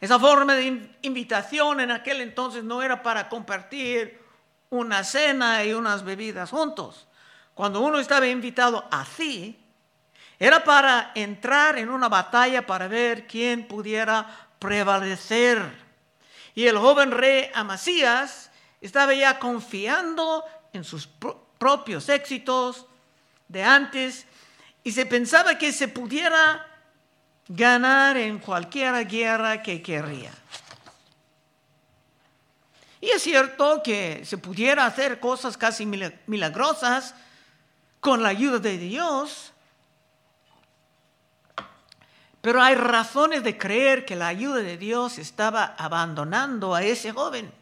Esa 0.00 0.18
forma 0.18 0.54
de 0.54 0.90
invitación 1.02 1.80
en 1.80 1.90
aquel 1.90 2.20
entonces 2.20 2.62
no 2.64 2.82
era 2.82 3.02
para 3.02 3.28
compartir 3.28 4.20
una 4.70 5.02
cena 5.02 5.64
y 5.64 5.72
unas 5.72 6.04
bebidas 6.04 6.50
juntos 6.50 7.08
cuando 7.58 7.80
uno 7.80 7.98
estaba 7.98 8.28
invitado 8.28 8.86
así, 8.88 9.58
era 10.38 10.62
para 10.62 11.10
entrar 11.16 11.76
en 11.76 11.88
una 11.88 12.08
batalla 12.08 12.64
para 12.64 12.86
ver 12.86 13.26
quién 13.26 13.66
pudiera 13.66 14.46
prevalecer. 14.60 15.60
Y 16.54 16.68
el 16.68 16.78
joven 16.78 17.10
rey 17.10 17.50
Amasías 17.52 18.52
estaba 18.80 19.12
ya 19.12 19.40
confiando 19.40 20.44
en 20.72 20.84
sus 20.84 21.08
propios 21.58 22.08
éxitos 22.08 22.86
de 23.48 23.64
antes 23.64 24.24
y 24.84 24.92
se 24.92 25.04
pensaba 25.04 25.58
que 25.58 25.72
se 25.72 25.88
pudiera 25.88 26.64
ganar 27.48 28.16
en 28.16 28.38
cualquier 28.38 29.06
guerra 29.08 29.62
que 29.62 29.82
querría. 29.82 30.32
Y 33.00 33.10
es 33.10 33.22
cierto 33.22 33.82
que 33.82 34.24
se 34.24 34.38
pudiera 34.38 34.84
hacer 34.84 35.20
cosas 35.20 35.56
casi 35.56 35.86
milagrosas 35.86 37.14
con 38.00 38.22
la 38.22 38.30
ayuda 38.30 38.58
de 38.58 38.76
Dios. 38.76 39.52
Pero 42.40 42.62
hay 42.62 42.74
razones 42.74 43.42
de 43.42 43.56
creer 43.56 44.04
que 44.04 44.16
la 44.16 44.28
ayuda 44.28 44.58
de 44.58 44.76
Dios 44.76 45.18
estaba 45.18 45.74
abandonando 45.78 46.74
a 46.74 46.82
ese 46.82 47.12
joven. 47.12 47.52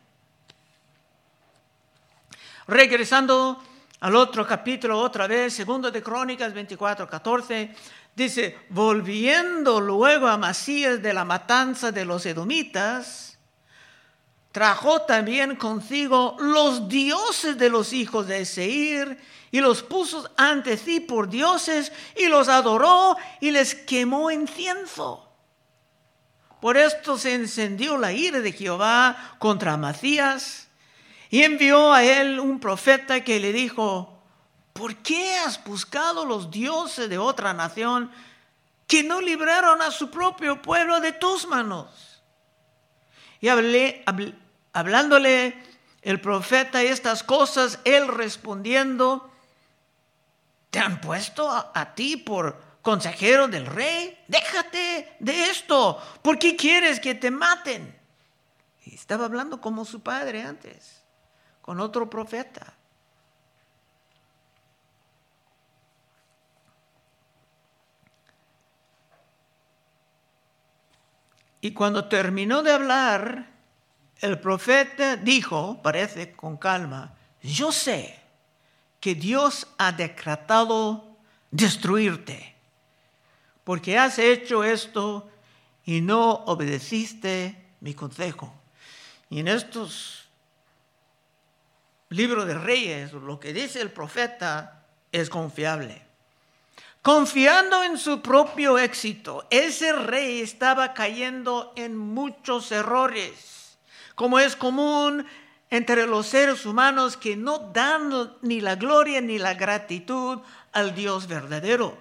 Regresando 2.67 3.63
al 4.01 4.17
otro 4.17 4.47
capítulo 4.47 4.99
otra 4.99 5.27
vez, 5.27 5.55
segundo 5.55 5.91
de 5.91 6.03
Crónicas 6.03 6.53
24, 6.53 7.09
14, 7.09 7.75
dice, 8.17 8.59
volviendo 8.71 9.81
luego 9.81 10.27
a 10.27 10.39
Masías 10.39 11.03
de 11.03 11.13
la 11.13 11.25
matanza 11.25 11.93
de 11.93 12.07
los 12.07 12.25
edomitas, 12.25 13.39
trajo 14.51 15.03
también 15.03 15.57
consigo 15.57 16.35
los 16.41 16.89
dioses 16.89 17.59
de 17.59 17.69
los 17.69 17.93
hijos 17.93 18.27
de 18.27 18.47
Seir 18.47 19.19
y 19.51 19.61
los 19.61 19.83
puso 19.83 20.31
ante 20.39 20.79
sí 20.79 21.01
por 21.01 21.29
dioses 21.29 21.93
y 22.17 22.27
los 22.29 22.49
adoró 22.49 23.17
y 23.41 23.51
les 23.51 23.75
quemó 23.75 24.31
incienso. 24.31 25.23
Por 26.61 26.79
esto 26.79 27.19
se 27.19 27.35
encendió 27.35 27.99
la 27.99 28.13
ira 28.13 28.41
de 28.41 28.53
Jehová 28.53 29.37
contra 29.39 29.77
Macías 29.77 30.69
y 31.29 31.43
envió 31.43 31.93
a 31.93 32.03
él 32.03 32.41
un 32.41 32.61
profeta 32.61 33.23
que 33.23 33.39
le 33.41 33.53
dijo, 33.53 34.16
¿por 34.77 34.97
qué 34.97 35.37
has 35.39 35.63
buscado 35.65 36.25
los 36.25 36.51
dioses 36.51 37.09
de 37.09 37.19
otra 37.19 37.53
nación 37.53 38.11
que 38.87 39.03
no 39.03 39.21
libraron 39.21 39.83
a 39.83 39.91
su 39.91 40.11
propio 40.11 40.63
pueblo 40.63 41.01
de 41.01 41.13
tus 41.13 41.47
manos? 41.47 42.23
Y 43.41 43.49
hablé, 43.49 44.05
hablándole 44.73 45.63
el 46.03 46.21
profeta 46.21 46.83
estas 46.83 47.23
cosas, 47.23 47.81
él 47.85 48.07
respondiendo, 48.09 49.31
¿Te 50.77 50.83
han 50.83 51.01
puesto 51.01 51.51
a, 51.51 51.95
ti 51.95 52.19
por 52.19 52.55
consejero 52.83 53.49
del 53.49 53.65
rey? 53.65 54.23
Déjate 54.29 55.17
de 55.19 55.45
esto. 55.45 55.99
¿Por 56.21 56.39
qué 56.39 56.55
quieres 56.55 57.01
que 57.01 57.15
te 57.15 57.31
maten? 57.31 57.99
Y 58.85 58.95
estaba 58.95 59.25
hablando 59.25 59.59
como 59.59 59.87
su 59.87 60.03
padre 60.03 60.43
antes, 60.43 61.03
con 61.63 61.81
otro 61.81 62.11
profeta. 62.11 62.76
Y 71.61 71.73
cuando 71.73 72.07
terminó 72.07 72.63
de 72.63 72.73
hablar, 72.73 73.47
el 74.21 74.39
profeta 74.41 75.17
dijo, 75.17 75.81
parece 75.83 76.33
con 76.33 76.57
calma, 76.57 77.15
yo 77.43 77.73
sé 77.73 78.19
que 79.01 79.15
Dios 79.15 79.67
ha 79.79 79.93
decretado 79.93 81.17
destruirte, 81.51 82.55
porque 83.65 83.99
has 83.99 84.19
hecho 84.19 84.65
esto 84.65 85.31
y 85.85 86.01
no 86.01 86.31
obedeciste 86.47 87.65
mi 87.81 87.95
consejo. 87.95 88.53
Y 89.31 89.41
en 89.41 89.49
estos 89.49 90.29
libros 92.09 92.47
de 92.47 92.55
reyes, 92.55 93.13
lo 93.13 93.41
que 93.41 93.53
dice 93.53 93.81
el 93.81 93.91
profeta 93.91 94.85
es 95.13 95.29
confiable. 95.29 96.06
Confiando 97.07 97.85
en 97.85 97.99
su 97.99 98.21
propio 98.21 98.81
éxito, 98.81 99.47
ese 99.51 99.93
rey 99.93 100.41
estaba 100.41 100.93
cayendo 100.93 101.73
en 101.77 101.97
muchos 101.97 102.73
errores, 102.73 103.79
como 104.17 104.41
es 104.41 104.57
común 104.57 105.25
entre 105.71 106.05
los 106.09 106.27
seres 106.27 106.67
humanos 106.67 107.17
que 107.17 107.37
no 107.37 107.71
dan 107.73 108.33
ni 108.43 108.61
la 108.61 108.75
gloria 108.75 109.21
ni 109.21 109.39
la 109.39 109.55
gratitud 109.55 110.41
al 110.73 110.97
Dios 110.97 111.29
verdadero. 111.29 111.97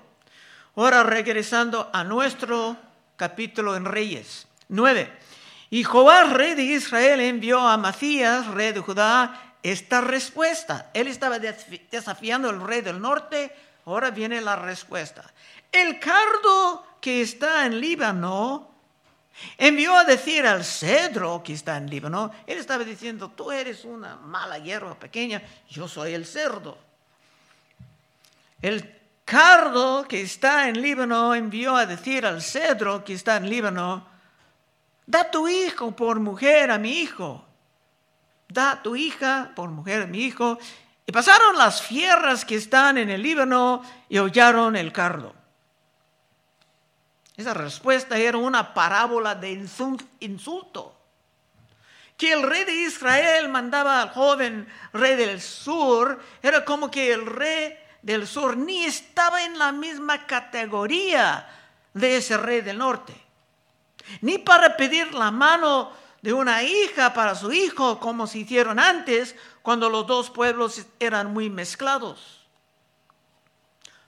Ahora 0.76 1.04
regresando 1.04 1.88
a 1.94 2.04
nuestro 2.04 2.76
capítulo 3.16 3.76
en 3.76 3.86
Reyes 3.86 4.48
9. 4.70 5.14
Y 5.70 5.84
Joás, 5.84 6.34
rey 6.34 6.56
de 6.56 6.64
Israel, 6.64 7.20
envió 7.20 7.60
a 7.60 7.78
Macías, 7.78 8.48
rey 8.48 8.72
de 8.72 8.80
Judá, 8.80 9.54
esta 9.62 10.02
respuesta. 10.02 10.90
Él 10.96 11.08
estaba 11.08 11.38
desafiando 11.38 12.50
al 12.50 12.60
rey 12.60 12.82
del 12.82 13.00
norte, 13.00 13.56
ahora 13.86 14.12
viene 14.12 14.42
la 14.42 14.56
respuesta. 14.56 15.24
El 15.72 16.00
cardo 16.00 16.86
que 17.02 17.22
está 17.22 17.66
en 17.66 17.80
Líbano 17.80 18.76
Envió 19.58 19.96
a 19.96 20.06
decir 20.06 20.46
al 20.48 20.64
cedro 20.64 21.44
que 21.44 21.54
está 21.54 21.78
en 21.78 21.90
Líbano, 21.90 22.32
él 22.48 22.58
estaba 22.58 22.84
diciendo, 22.84 23.32
tú 23.32 23.52
eres 23.52 23.84
una 23.84 24.16
mala 24.16 24.58
hierba 24.60 24.96
pequeña, 24.96 25.42
yo 25.70 25.88
soy 25.88 26.14
el 26.14 26.26
cerdo. 26.26 26.78
El 28.62 28.98
cardo 29.26 30.08
que 30.08 30.22
está 30.22 30.70
en 30.70 30.82
Líbano 30.82 31.36
envió 31.36 31.76
a 31.76 31.86
decir 31.86 32.26
al 32.26 32.42
cedro 32.42 33.04
que 33.04 33.14
está 33.14 33.36
en 33.36 33.50
Líbano, 33.50 34.08
da 35.06 35.30
tu 35.30 35.48
hijo 35.48 35.92
por 35.92 36.20
mujer 36.20 36.72
a 36.72 36.78
mi 36.78 37.00
hijo, 37.00 37.46
da 38.48 38.82
tu 38.82 38.96
hija 38.96 39.52
por 39.54 39.70
mujer 39.70 40.04
a 40.04 40.08
mi 40.08 40.20
hijo. 40.20 40.58
Y 41.06 41.12
pasaron 41.12 41.58
las 41.58 41.82
fierras 41.82 42.44
que 42.44 42.56
están 42.56 42.98
en 42.98 43.10
el 43.10 43.22
Líbano 43.22 43.84
y 44.10 44.18
hollaron 44.18 44.76
el 44.76 44.92
cardo. 44.92 45.34
Esa 47.38 47.54
respuesta 47.54 48.18
era 48.18 48.38
una 48.38 48.74
parábola 48.74 49.36
de 49.36 49.52
insulto. 50.20 50.94
Que 52.18 52.32
el 52.32 52.44
rey 52.44 52.64
de 52.64 52.74
Israel 52.74 53.50
mandaba 53.50 54.02
al 54.02 54.10
joven 54.12 54.68
rey 54.94 55.16
del 55.16 55.42
sur, 55.42 56.20
era 56.42 56.64
como 56.64 56.90
que 56.90 57.12
el 57.12 57.26
rey 57.26 57.78
del 58.02 58.26
sur 58.26 58.56
ni 58.56 58.86
estaba 58.86 59.44
en 59.44 59.60
la 59.60 59.74
misma 59.74 60.26
categoría 60.26 61.46
de 61.94 62.18
ese 62.18 62.38
rey 62.38 62.62
del 62.62 62.78
norte. 62.78 63.14
Ni 64.22 64.38
para 64.38 64.78
pedir 64.78 65.14
la 65.14 65.30
mano 65.30 65.92
de 66.26 66.34
una 66.34 66.64
hija 66.64 67.14
para 67.14 67.36
su 67.36 67.54
hijo, 67.54 68.00
como 68.00 68.26
se 68.26 68.40
hicieron 68.40 68.80
antes, 68.80 69.36
cuando 69.62 69.92
los 69.92 70.08
dos 70.08 70.32
pueblos 70.32 70.84
eran 71.00 71.32
muy 71.32 71.52
mezclados. 71.52 72.48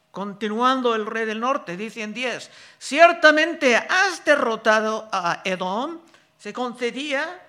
Continuando 0.10 0.96
el 0.96 1.06
rey 1.06 1.28
del 1.28 1.40
norte, 1.40 1.78
dice 1.78 2.02
en 2.02 2.16
10, 2.16 2.50
ciertamente 2.80 3.76
has 3.76 4.26
derrotado 4.26 5.08
a 5.12 5.44
Edom, 5.46 6.00
se 6.40 6.54
concedía 6.54 7.40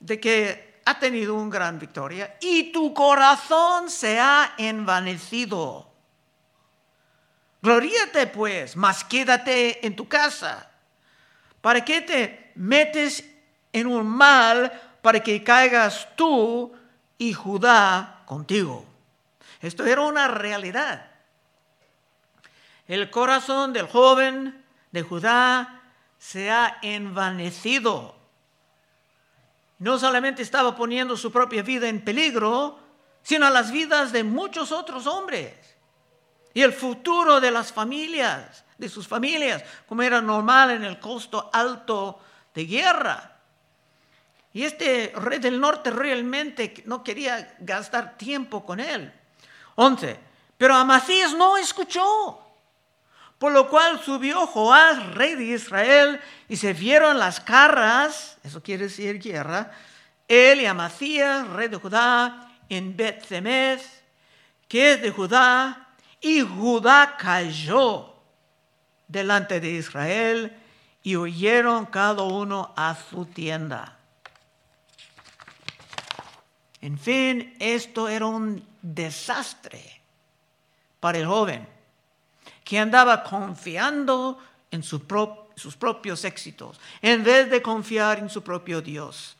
de 0.00 0.18
que 0.18 0.80
ha 0.84 0.98
tenido 0.98 1.36
una 1.36 1.54
gran 1.54 1.78
victoria 1.78 2.36
y 2.40 2.72
tu 2.72 2.92
corazón 2.92 3.88
se 3.90 4.18
ha 4.18 4.54
envanecido. 4.58 5.88
Gloríate 7.62 8.26
pues, 8.26 8.74
mas 8.74 9.04
quédate 9.04 9.86
en 9.86 9.94
tu 9.94 10.08
casa. 10.08 10.68
¿Para 11.60 11.84
qué 11.84 12.00
te 12.00 12.52
metes 12.56 13.35
en 13.80 13.86
un 13.86 14.06
mal 14.06 14.72
para 15.02 15.20
que 15.20 15.44
caigas 15.44 16.08
tú 16.16 16.72
y 17.18 17.32
Judá 17.32 18.22
contigo? 18.24 18.84
Esto 19.60 19.84
era 19.84 20.02
una 20.02 20.28
realidad. 20.28 21.10
El 22.88 23.10
corazón 23.10 23.72
del 23.72 23.86
joven 23.86 24.64
de 24.92 25.02
Judá 25.02 25.82
se 26.18 26.50
ha 26.50 26.78
envanecido. 26.82 28.16
No 29.78 29.98
solamente 29.98 30.42
estaba 30.42 30.74
poniendo 30.74 31.16
su 31.16 31.30
propia 31.30 31.62
vida 31.62 31.88
en 31.88 32.02
peligro, 32.02 32.78
sino 33.22 33.50
las 33.50 33.70
vidas 33.72 34.12
de 34.12 34.24
muchos 34.24 34.72
otros 34.72 35.06
hombres 35.06 35.54
y 36.54 36.62
el 36.62 36.72
futuro 36.72 37.40
de 37.40 37.50
las 37.50 37.70
familias, 37.70 38.64
de 38.78 38.88
sus 38.88 39.06
familias, 39.06 39.62
como 39.86 40.02
era 40.02 40.22
normal 40.22 40.70
en 40.70 40.84
el 40.84 40.98
costo 40.98 41.50
alto 41.52 42.18
de 42.54 42.64
guerra. 42.64 43.35
Y 44.56 44.64
este 44.64 45.12
rey 45.14 45.38
del 45.38 45.60
norte 45.60 45.90
realmente 45.90 46.82
no 46.86 47.04
quería 47.04 47.54
gastar 47.58 48.16
tiempo 48.16 48.64
con 48.64 48.80
él. 48.80 49.12
11. 49.74 50.18
Pero 50.56 50.74
Amasías 50.74 51.34
no 51.34 51.58
escuchó. 51.58 52.40
Por 53.36 53.52
lo 53.52 53.68
cual 53.68 54.00
subió 54.02 54.46
Joás, 54.46 55.12
rey 55.12 55.34
de 55.34 55.44
Israel, 55.44 56.18
y 56.48 56.56
se 56.56 56.72
vieron 56.72 57.18
las 57.18 57.38
carras, 57.38 58.38
eso 58.42 58.62
quiere 58.62 58.84
decir 58.84 59.18
guerra, 59.18 59.72
él 60.26 60.62
y 60.62 60.64
Amasías, 60.64 61.46
rey 61.48 61.68
de 61.68 61.76
Judá, 61.76 62.50
en 62.70 62.96
bet 62.96 63.26
que 64.68 64.92
es 64.92 65.02
de 65.02 65.10
Judá, 65.10 65.86
y 66.18 66.40
Judá 66.40 67.14
cayó 67.18 68.14
delante 69.06 69.60
de 69.60 69.72
Israel 69.72 70.56
y 71.02 71.14
huyeron 71.14 71.84
cada 71.84 72.22
uno 72.22 72.72
a 72.74 72.96
su 73.10 73.26
tienda. 73.26 73.95
En 76.80 76.98
fin, 76.98 77.54
esto 77.58 78.08
era 78.08 78.26
un 78.26 78.66
desastre 78.82 80.00
para 81.00 81.18
el 81.18 81.26
joven 81.26 81.66
que 82.64 82.78
andaba 82.78 83.22
confiando 83.22 84.38
en 84.70 84.82
sus 84.82 85.02
propios 85.76 86.24
éxitos, 86.24 86.80
en 87.00 87.22
vez 87.22 87.48
de 87.48 87.62
confiar 87.62 88.18
en 88.18 88.28
su 88.28 88.42
propio 88.42 88.82
Dios. 88.82 89.36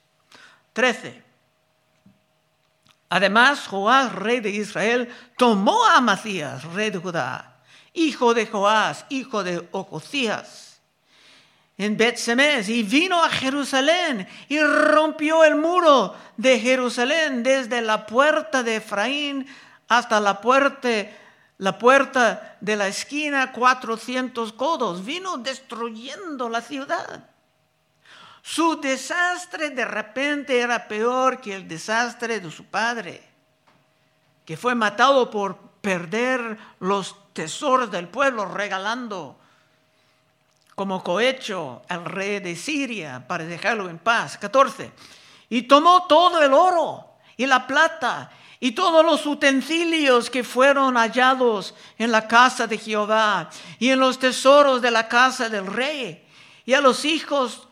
13. 0.72 1.24
Además, 3.08 3.66
Joás, 3.68 4.12
rey 4.12 4.40
de 4.40 4.50
Israel, 4.50 5.08
tomó 5.36 5.84
a 5.86 6.00
Macías, 6.00 6.64
rey 6.64 6.90
de 6.90 6.98
Judá, 6.98 7.62
hijo 7.92 8.34
de 8.34 8.46
Joás, 8.46 9.06
hijo 9.08 9.44
de 9.44 9.68
Ocosías, 9.70 10.75
en 11.78 11.96
bet 11.96 12.18
y 12.68 12.82
vino 12.82 13.22
a 13.22 13.28
Jerusalén 13.28 14.26
y 14.48 14.58
rompió 14.60 15.44
el 15.44 15.56
muro 15.56 16.14
de 16.36 16.58
Jerusalén 16.58 17.42
desde 17.42 17.82
la 17.82 18.06
puerta 18.06 18.62
de 18.62 18.76
Efraín 18.76 19.46
hasta 19.88 20.20
la 20.20 20.40
puerta 20.40 20.88
la 21.58 21.78
puerta 21.78 22.58
de 22.60 22.76
la 22.76 22.86
esquina, 22.86 23.52
400 23.52 24.52
codos, 24.52 25.04
vino 25.04 25.38
destruyendo 25.38 26.50
la 26.50 26.60
ciudad. 26.60 27.30
Su 28.42 28.78
desastre 28.78 29.70
de 29.70 29.86
repente 29.86 30.60
era 30.60 30.86
peor 30.86 31.40
que 31.40 31.54
el 31.54 31.66
desastre 31.66 32.40
de 32.40 32.50
su 32.50 32.66
padre, 32.66 33.26
que 34.44 34.56
fue 34.58 34.74
matado 34.74 35.30
por 35.30 35.56
perder 35.80 36.58
los 36.78 37.16
tesoros 37.32 37.90
del 37.90 38.08
pueblo, 38.08 38.44
regalando 38.44 39.38
como 40.76 41.02
cohecho 41.02 41.82
al 41.88 42.04
rey 42.04 42.38
de 42.38 42.54
Siria 42.54 43.24
para 43.26 43.44
dejarlo 43.44 43.88
en 43.88 43.98
paz. 43.98 44.36
14. 44.38 44.92
Y 45.48 45.62
tomó 45.62 46.04
todo 46.04 46.42
el 46.42 46.52
oro 46.52 47.16
y 47.36 47.46
la 47.46 47.66
plata 47.66 48.30
y 48.60 48.72
todos 48.72 49.04
los 49.04 49.24
utensilios 49.26 50.28
que 50.28 50.44
fueron 50.44 50.96
hallados 50.96 51.74
en 51.98 52.12
la 52.12 52.28
casa 52.28 52.66
de 52.66 52.76
Jehová 52.76 53.48
y 53.78 53.88
en 53.88 53.98
los 53.98 54.18
tesoros 54.18 54.82
de 54.82 54.90
la 54.90 55.08
casa 55.08 55.48
del 55.48 55.66
rey. 55.66 56.22
Y 56.66 56.74
a 56.74 56.82
los 56.82 57.06
hijos 57.06 57.68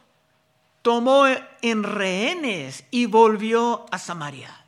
tomó 0.81 1.27
en 1.61 1.83
rehenes 1.83 2.85
y 2.91 3.05
volvió 3.05 3.85
a 3.91 3.99
Samaria. 3.99 4.65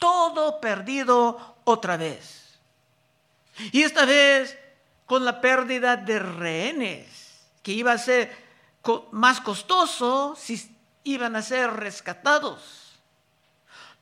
Todo 0.00 0.60
perdido 0.60 1.56
otra 1.62 1.96
vez. 1.96 2.58
Y 3.70 3.82
esta 3.82 4.04
vez 4.04 4.58
con 5.12 5.26
la 5.26 5.42
pérdida 5.42 5.98
de 5.98 6.18
rehenes, 6.18 7.44
que 7.62 7.72
iba 7.72 7.92
a 7.92 7.98
ser 7.98 8.34
más 9.10 9.42
costoso 9.42 10.34
si 10.38 10.74
iban 11.04 11.36
a 11.36 11.42
ser 11.42 11.70
rescatados. 11.70 12.98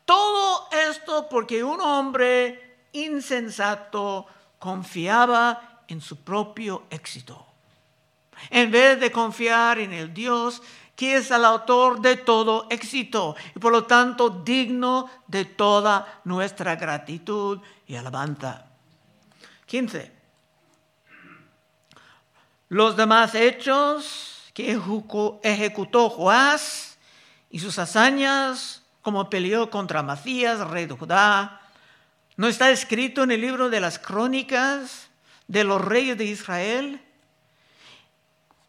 Todo 0.05 0.69
esto 0.71 1.29
porque 1.29 1.65
un 1.65 1.81
hombre 1.81 2.87
insensato 2.93 4.25
confiaba 4.61 5.83
en 5.89 6.01
su 6.01 6.23
propio 6.23 6.85
éxito, 6.91 7.45
en 8.49 8.71
vez 8.71 9.01
de 9.01 9.11
confiar 9.11 9.81
en 9.81 9.93
el 9.93 10.15
Dios 10.15 10.63
que 10.95 11.17
es 11.17 11.33
el 11.33 11.45
autor 11.45 12.01
de 12.01 12.19
todo 12.19 12.69
éxito 12.71 13.35
y 13.57 13.59
por 13.59 13.73
lo 13.73 13.83
tanto 13.83 14.31
digno 14.31 15.11
de 15.27 15.45
toda 15.45 16.21
nuestra 16.23 16.77
gratitud 16.77 17.59
y 17.89 17.97
alabanza. 17.97 18.67
15. 19.67 20.20
Los 22.71 22.97
demás 22.97 23.35
hechos 23.35 24.45
que 24.55 24.81
ejecutó 25.43 26.09
Joás 26.09 26.99
y 27.51 27.59
sus 27.59 27.81
hazañas 27.81 28.85
como 29.03 29.29
peleó 29.29 29.71
contra 29.71 30.05
Macías, 30.05 30.61
rey 30.61 30.87
de 30.87 30.95
Judá. 30.95 31.63
¿No 32.37 32.47
está 32.47 32.71
escrito 32.71 33.25
en 33.25 33.33
el 33.33 33.41
libro 33.41 33.71
de 33.71 33.81
las 33.81 33.99
crónicas 33.99 35.09
de 35.49 35.65
los 35.65 35.85
reyes 35.85 36.17
de 36.17 36.27
Israel? 36.27 37.01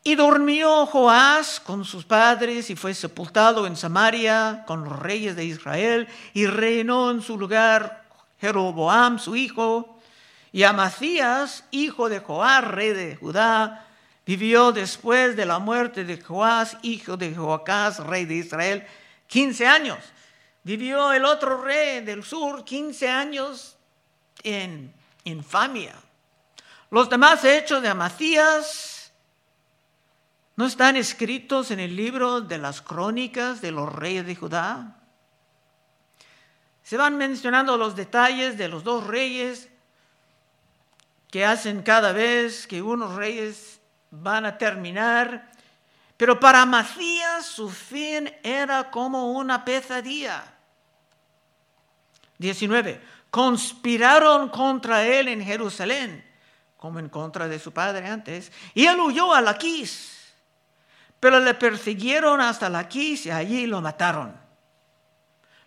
Y 0.04 0.16
durmió 0.16 0.88
Joás 0.88 1.60
con 1.60 1.86
sus 1.86 2.04
padres 2.04 2.72
y 2.72 2.76
fue 2.76 2.96
sepultado 2.96 3.68
en 3.68 3.76
Samaria 3.76 4.64
con 4.66 4.84
los 4.84 4.98
reyes 4.98 5.36
de 5.36 5.46
Israel 5.46 6.08
y 6.34 6.48
reinó 6.48 7.12
en 7.12 7.22
su 7.22 7.38
lugar 7.38 8.04
Jeroboam, 8.40 9.20
su 9.20 9.36
hijo. 9.36 10.00
Y 10.52 10.64
Amacías, 10.64 11.66
hijo 11.70 12.10
de 12.10 12.18
Joás, 12.18 12.64
rey 12.64 12.94
de 12.94 13.16
Judá, 13.16 13.86
vivió 14.26 14.72
después 14.72 15.36
de 15.36 15.46
la 15.46 15.60
muerte 15.60 16.04
de 16.04 16.22
Joás, 16.22 16.78
hijo 16.82 17.18
de 17.18 17.36
Joacás, 17.36 18.00
rey 18.00 18.26
de 18.26 18.36
Israel, 18.36 18.88
15 19.28 19.68
años. 19.68 20.00
Vivió 20.64 21.12
el 21.12 21.26
otro 21.26 21.62
rey 21.62 22.02
del 22.02 22.24
sur 22.24 22.64
15 22.64 23.10
años 23.10 23.78
en 24.44 24.94
infamia. 25.24 25.96
Los 26.90 27.10
demás 27.10 27.44
hechos 27.44 27.82
de 27.82 27.90
Amasías 27.90 29.12
no 30.56 30.68
están 30.68 30.96
escritos 30.96 31.72
en 31.72 31.80
el 31.80 31.96
libro 31.96 32.42
de 32.42 32.58
las 32.58 32.82
crónicas 32.82 33.62
de 33.62 33.72
los 33.72 33.92
reyes 33.92 34.26
de 34.26 34.36
Judá. 34.36 34.98
Se 36.84 36.98
van 36.98 37.18
mencionando 37.18 37.78
los 37.78 37.96
detalles 37.96 38.58
de 38.58 38.68
los 38.68 38.84
dos 38.84 39.08
reyes, 39.08 39.70
que 41.32 41.46
hacen 41.46 41.82
cada 41.82 42.12
vez 42.12 42.68
que 42.68 42.82
unos 42.82 43.16
reyes 43.16 43.81
van 44.12 44.46
a 44.46 44.58
terminar. 44.58 45.50
Pero 46.18 46.40
para 46.40 46.66
Macías 46.66 47.46
su 47.46 47.70
fin 47.70 48.32
era 48.44 48.92
como 48.92 49.32
una 49.32 49.66
pesadilla. 49.66 50.44
19. 52.38 53.02
Conspiraron 53.32 54.50
contra 54.50 55.04
él 55.04 55.30
en 55.30 55.44
Jerusalén, 55.44 56.24
como 56.78 57.00
en 57.00 57.10
contra 57.10 57.48
de 57.48 57.60
su 57.60 57.72
padre 57.72 58.08
antes, 58.08 58.52
y 58.74 58.86
él 58.86 59.00
huyó 59.00 59.34
a 59.34 59.42
Laquís. 59.42 60.34
Pero 61.20 61.40
le 61.40 61.54
persiguieron 61.54 62.42
hasta 62.42 62.70
Laquís 62.70 63.26
y 63.28 63.32
allí 63.32 63.66
lo 63.68 63.80
mataron. 63.80 64.36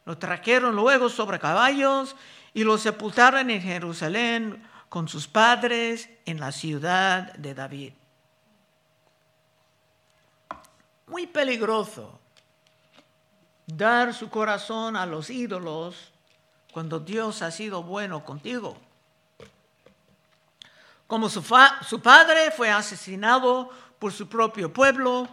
Lo 0.05 0.19
trajeron 0.19 0.77
luego 0.77 1.09
sobre 1.09 1.39
caballos 1.39 2.15
y 2.53 2.65
lo 2.65 2.77
sepultaron 2.77 3.51
en 3.51 3.63
Jerusalén 3.63 4.63
con 4.89 5.09
sus 5.09 5.27
padres 5.27 6.11
en 6.27 6.39
la 6.39 6.53
ciudad 6.53 7.33
de 7.35 7.55
David. 7.55 7.93
Muy 11.07 11.27
peligroso 11.27 12.19
dar 13.67 14.15
su 14.15 14.29
corazón 14.31 14.97
a 14.97 15.07
los 15.07 15.31
ídolos 15.31 16.13
cuando 16.73 16.99
Dios 16.99 17.43
ha 17.43 17.51
sido 17.51 17.83
bueno 17.83 18.25
contigo. 18.25 18.77
Como 21.07 21.29
su, 21.29 21.43
su, 21.87 22.01
padre 22.01 22.51
fue 22.51 22.71
asesinado 22.71 23.71
por 23.99 24.13
su 24.13 24.29
propio 24.29 24.73
pueblo, 24.73 25.29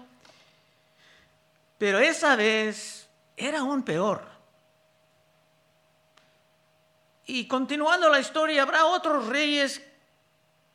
pero 1.78 2.00
esa 2.00 2.36
vez 2.36 3.08
era 3.36 3.60
aún 3.60 3.84
peor. 3.84 4.30
Y 7.26 7.48
continuando 7.48 8.10
la 8.10 8.20
historia, 8.20 8.64
habrá 8.64 8.86
otros 8.86 9.28
reyes 9.28 9.82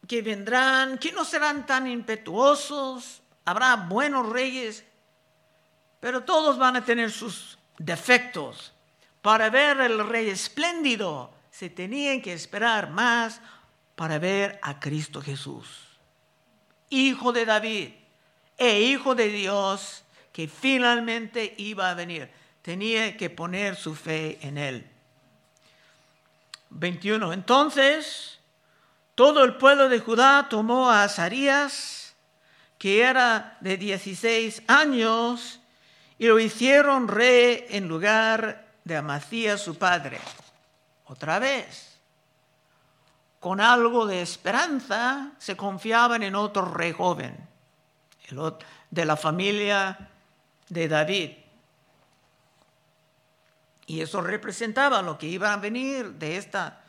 que 0.09 0.22
vendrán, 0.22 0.98
que 0.98 1.12
no 1.12 1.24
serán 1.24 1.66
tan 1.66 1.87
impetuosos, 1.87 3.20
habrá 3.46 3.76
buenos 3.76 4.28
reyes, 4.28 4.85
pero 6.00 6.24
todos 6.24 6.59
van 6.59 6.76
a 6.76 6.85
tener 6.85 7.11
sus 7.11 7.59
defectos. 7.78 8.74
Para 9.22 9.48
ver 9.48 9.80
el 9.80 10.06
rey 10.06 10.28
espléndido, 10.28 11.32
se 11.50 11.70
tenían 11.70 12.20
que 12.20 12.35
esperar 12.35 12.90
más 12.90 13.40
para 13.94 14.18
ver 14.18 14.59
a 14.62 14.78
Cristo 14.78 15.22
Jesús, 15.22 15.66
hijo 16.90 17.32
de 17.32 17.46
David 17.46 17.90
e 18.59 18.80
hijo 18.82 19.14
de 19.14 19.28
Dios, 19.28 20.04
que 20.32 20.48
finalmente 20.48 21.54
iba 21.56 21.88
a 21.88 21.94
venir. 21.94 22.30
Tenía 22.61 23.16
que 23.16 23.30
poner 23.30 23.74
su 23.76 23.94
fe 23.94 24.38
en 24.42 24.59
él. 24.59 24.87
21. 26.70 27.32
Entonces, 27.32 28.38
todo 29.14 29.44
el 29.44 29.54
pueblo 29.54 29.88
de 29.88 29.98
Judá 29.98 30.46
tomó 30.50 30.90
a 30.90 31.04
Azarías, 31.04 32.05
que 32.78 33.02
era 33.02 33.56
de 33.60 33.76
16 33.76 34.62
años, 34.66 35.60
y 36.18 36.26
lo 36.26 36.38
hicieron 36.38 37.08
rey 37.08 37.66
en 37.70 37.88
lugar 37.88 38.66
de 38.84 38.96
Amacías 38.96 39.60
su 39.60 39.76
padre. 39.76 40.18
Otra 41.06 41.38
vez, 41.38 41.98
con 43.40 43.60
algo 43.60 44.06
de 44.06 44.22
esperanza, 44.22 45.32
se 45.38 45.56
confiaban 45.56 46.22
en 46.22 46.34
otro 46.34 46.64
rey 46.72 46.92
joven, 46.92 47.36
de 48.90 49.04
la 49.04 49.16
familia 49.16 50.10
de 50.68 50.88
David. 50.88 51.30
Y 53.86 54.00
eso 54.00 54.20
representaba 54.20 55.00
lo 55.00 55.16
que 55.16 55.26
iba 55.26 55.52
a 55.52 55.58
venir 55.58 56.12
de 56.12 56.36
esta 56.36 56.82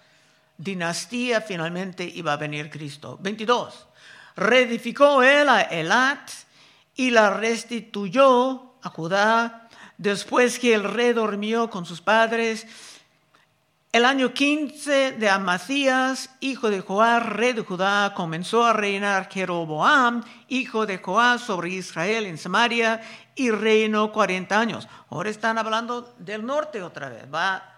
dinastía, 0.58 1.41
finalmente 1.41 2.04
iba 2.04 2.34
a 2.34 2.38
venir 2.38 2.71
Cristo. 2.71 3.17
22. 3.21 3.88
Reedificó 4.38 5.23
él 5.23 5.50
a 5.50 5.62
Elat 5.62 6.30
y 6.93 7.10
la 7.10 7.32
restituyó 7.32 8.76
a 8.84 8.89
Judá 8.89 9.67
después 9.97 10.60
que 10.60 10.76
el 10.76 10.84
rey 10.84 11.12
dormió 11.12 11.71
con 11.71 11.88
sus 11.88 12.02
padres. 12.02 12.67
El 13.91 14.06
año 14.06 14.36
15 14.36 15.13
de 15.13 15.28
Amacías, 15.28 16.30
hijo 16.39 16.69
de 16.69 16.82
Joás, 16.82 17.26
rey 17.26 17.54
de 17.54 17.63
Judá, 17.63 18.13
comenzó 18.13 18.63
a 18.63 18.73
reinar 18.73 19.28
Jeroboam, 19.28 20.23
hijo 20.50 20.86
de 20.86 21.00
Joás, 21.00 21.41
sobre 21.41 21.69
Israel 21.69 22.28
en 22.28 22.38
Samaria 22.38 23.02
y 23.34 23.50
reinó 23.50 24.12
40 24.12 24.60
años. 24.60 24.88
Ahora 25.10 25.32
están 25.32 25.58
hablando 25.58 26.13
del 26.19 26.45
norte 26.45 26.84
otra 26.84 27.10
vez. 27.10 27.23
Va, 27.34 27.73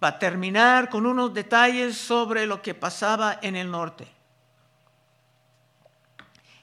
va 0.00 0.08
a 0.08 0.18
terminar 0.20 0.88
con 0.88 1.04
unos 1.04 1.34
detalles 1.34 1.96
sobre 1.96 2.46
lo 2.46 2.62
que 2.62 2.74
pasaba 2.74 3.40
en 3.42 3.56
el 3.56 3.68
norte. 3.72 4.19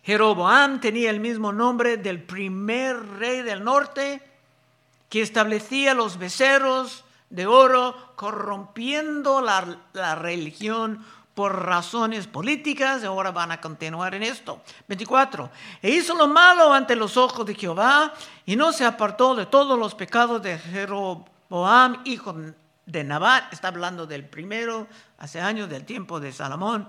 Jeroboam 0.08 0.80
tenía 0.80 1.10
el 1.10 1.20
mismo 1.20 1.52
nombre 1.52 1.98
del 1.98 2.24
primer 2.24 2.96
rey 3.20 3.42
del 3.42 3.62
norte 3.62 4.22
que 5.10 5.22
establecía 5.22 5.94
los 5.94 6.18
becerros 6.18 7.04
de 7.30 7.46
oro, 7.46 8.14
corrompiendo 8.16 9.42
la, 9.42 9.80
la 9.92 10.16
religión 10.16 11.06
por 11.36 11.66
razones 11.66 12.26
políticas, 12.26 13.04
ahora 13.04 13.32
van 13.32 13.52
a 13.52 13.60
continuar 13.60 14.16
en 14.16 14.24
esto. 14.24 14.62
24. 14.88 15.50
E 15.82 15.90
hizo 15.90 16.16
lo 16.16 16.30
malo 16.30 16.72
ante 16.72 16.96
los 16.96 17.18
ojos 17.18 17.46
de 17.46 17.56
Jehová 17.56 18.14
y 18.46 18.56
no 18.56 18.72
se 18.72 18.86
apartó 18.86 19.36
de 19.36 19.46
todos 19.46 19.78
los 19.78 19.94
pecados 19.94 20.42
de 20.42 20.58
Jeroboam, 20.58 22.02
hijo 22.06 22.34
de 22.86 23.04
Nabat, 23.04 23.52
está 23.52 23.68
hablando 23.68 24.08
del 24.08 24.24
primero, 24.24 24.88
hace 25.18 25.42
años 25.42 25.68
del 25.68 25.84
tiempo 25.84 26.22
de 26.22 26.32
Salomón, 26.32 26.88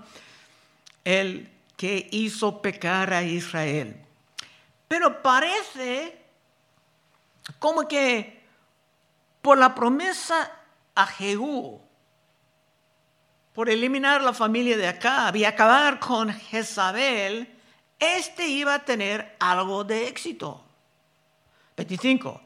el 1.03 1.58
que 1.79 2.09
hizo 2.11 2.61
pecar 2.61 3.13
a 3.13 3.23
Israel. 3.23 3.95
Pero 4.85 5.23
parece 5.23 6.25
como 7.57 7.87
que 7.87 8.43
por 9.41 9.57
la 9.57 9.73
promesa 9.73 10.51
a 10.93 11.07
Jehú, 11.07 11.79
por 13.53 13.69
eliminar 13.69 14.21
la 14.21 14.33
familia 14.33 14.75
de 14.75 14.89
Acab 14.89 15.37
y 15.37 15.45
acabar 15.45 15.99
con 15.99 16.33
Jezabel, 16.33 17.47
este 17.97 18.45
iba 18.45 18.73
a 18.73 18.83
tener 18.83 19.37
algo 19.39 19.85
de 19.85 20.09
éxito. 20.09 20.61
25. 21.77 22.41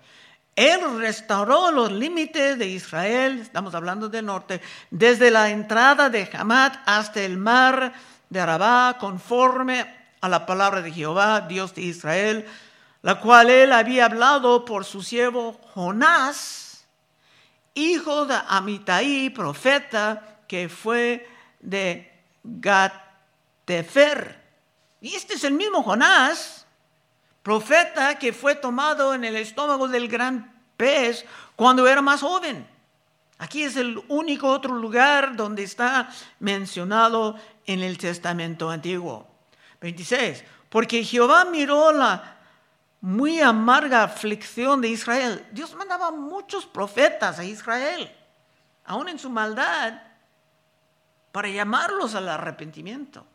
Él 0.55 0.99
restauró 0.99 1.71
los 1.71 1.91
límites 1.91 2.59
de 2.59 2.67
Israel, 2.67 3.39
estamos 3.39 3.73
hablando 3.73 4.09
del 4.09 4.27
norte, 4.27 4.61
desde 4.91 5.31
la 5.31 5.49
entrada 5.49 6.11
de 6.11 6.29
Hamat 6.31 6.75
hasta 6.85 7.21
el 7.21 7.37
mar 7.37 7.93
de 8.33 8.39
Arabá, 8.39 8.97
conforme 8.99 9.85
a 10.19 10.27
la 10.27 10.45
palabra 10.45 10.81
de 10.81 10.91
Jehová, 10.91 11.41
Dios 11.41 11.73
de 11.75 11.83
Israel, 11.83 12.45
la 13.01 13.19
cual 13.19 13.49
él 13.49 13.71
había 13.71 14.05
hablado 14.05 14.65
por 14.65 14.83
su 14.85 15.03
siervo 15.03 15.59
Jonás, 15.73 16.85
hijo 17.73 18.25
de 18.25 18.35
Amitai, 18.47 19.29
profeta, 19.29 20.39
que 20.47 20.67
fue 20.67 21.29
de 21.59 22.11
Gatefer. 22.43 24.41
Y 24.99 25.15
este 25.15 25.35
es 25.35 25.43
el 25.43 25.53
mismo 25.53 25.83
Jonás, 25.83 26.65
profeta 27.43 28.17
que 28.17 28.33
fue 28.33 28.55
tomado 28.55 29.13
en 29.13 29.25
el 29.25 29.35
estómago 29.35 29.87
del 29.87 30.07
gran 30.07 30.53
pez 30.75 31.25
cuando 31.55 31.87
era 31.87 32.01
más 32.01 32.21
joven. 32.21 32.72
Aquí 33.43 33.63
es 33.63 33.75
el 33.75 34.01
único 34.07 34.47
otro 34.47 34.73
lugar 34.73 35.35
donde 35.35 35.63
está 35.63 36.09
mencionado 36.39 37.35
en 37.65 37.81
el 37.81 37.97
Testamento 37.97 38.69
Antiguo. 38.69 39.27
26. 39.81 40.45
Porque 40.69 41.03
Jehová 41.03 41.43
miró 41.43 41.91
la 41.91 42.37
muy 43.01 43.41
amarga 43.41 44.03
aflicción 44.03 44.79
de 44.79 44.87
Israel. 44.87 45.45
Dios 45.51 45.75
mandaba 45.75 46.09
muchos 46.09 46.65
profetas 46.65 47.37
a 47.37 47.43
Israel, 47.43 48.09
aún 48.85 49.09
en 49.09 49.19
su 49.19 49.29
maldad 49.29 50.01
para 51.33 51.49
llamarlos 51.49 52.15
al 52.15 52.29
arrepentimiento. 52.29 53.25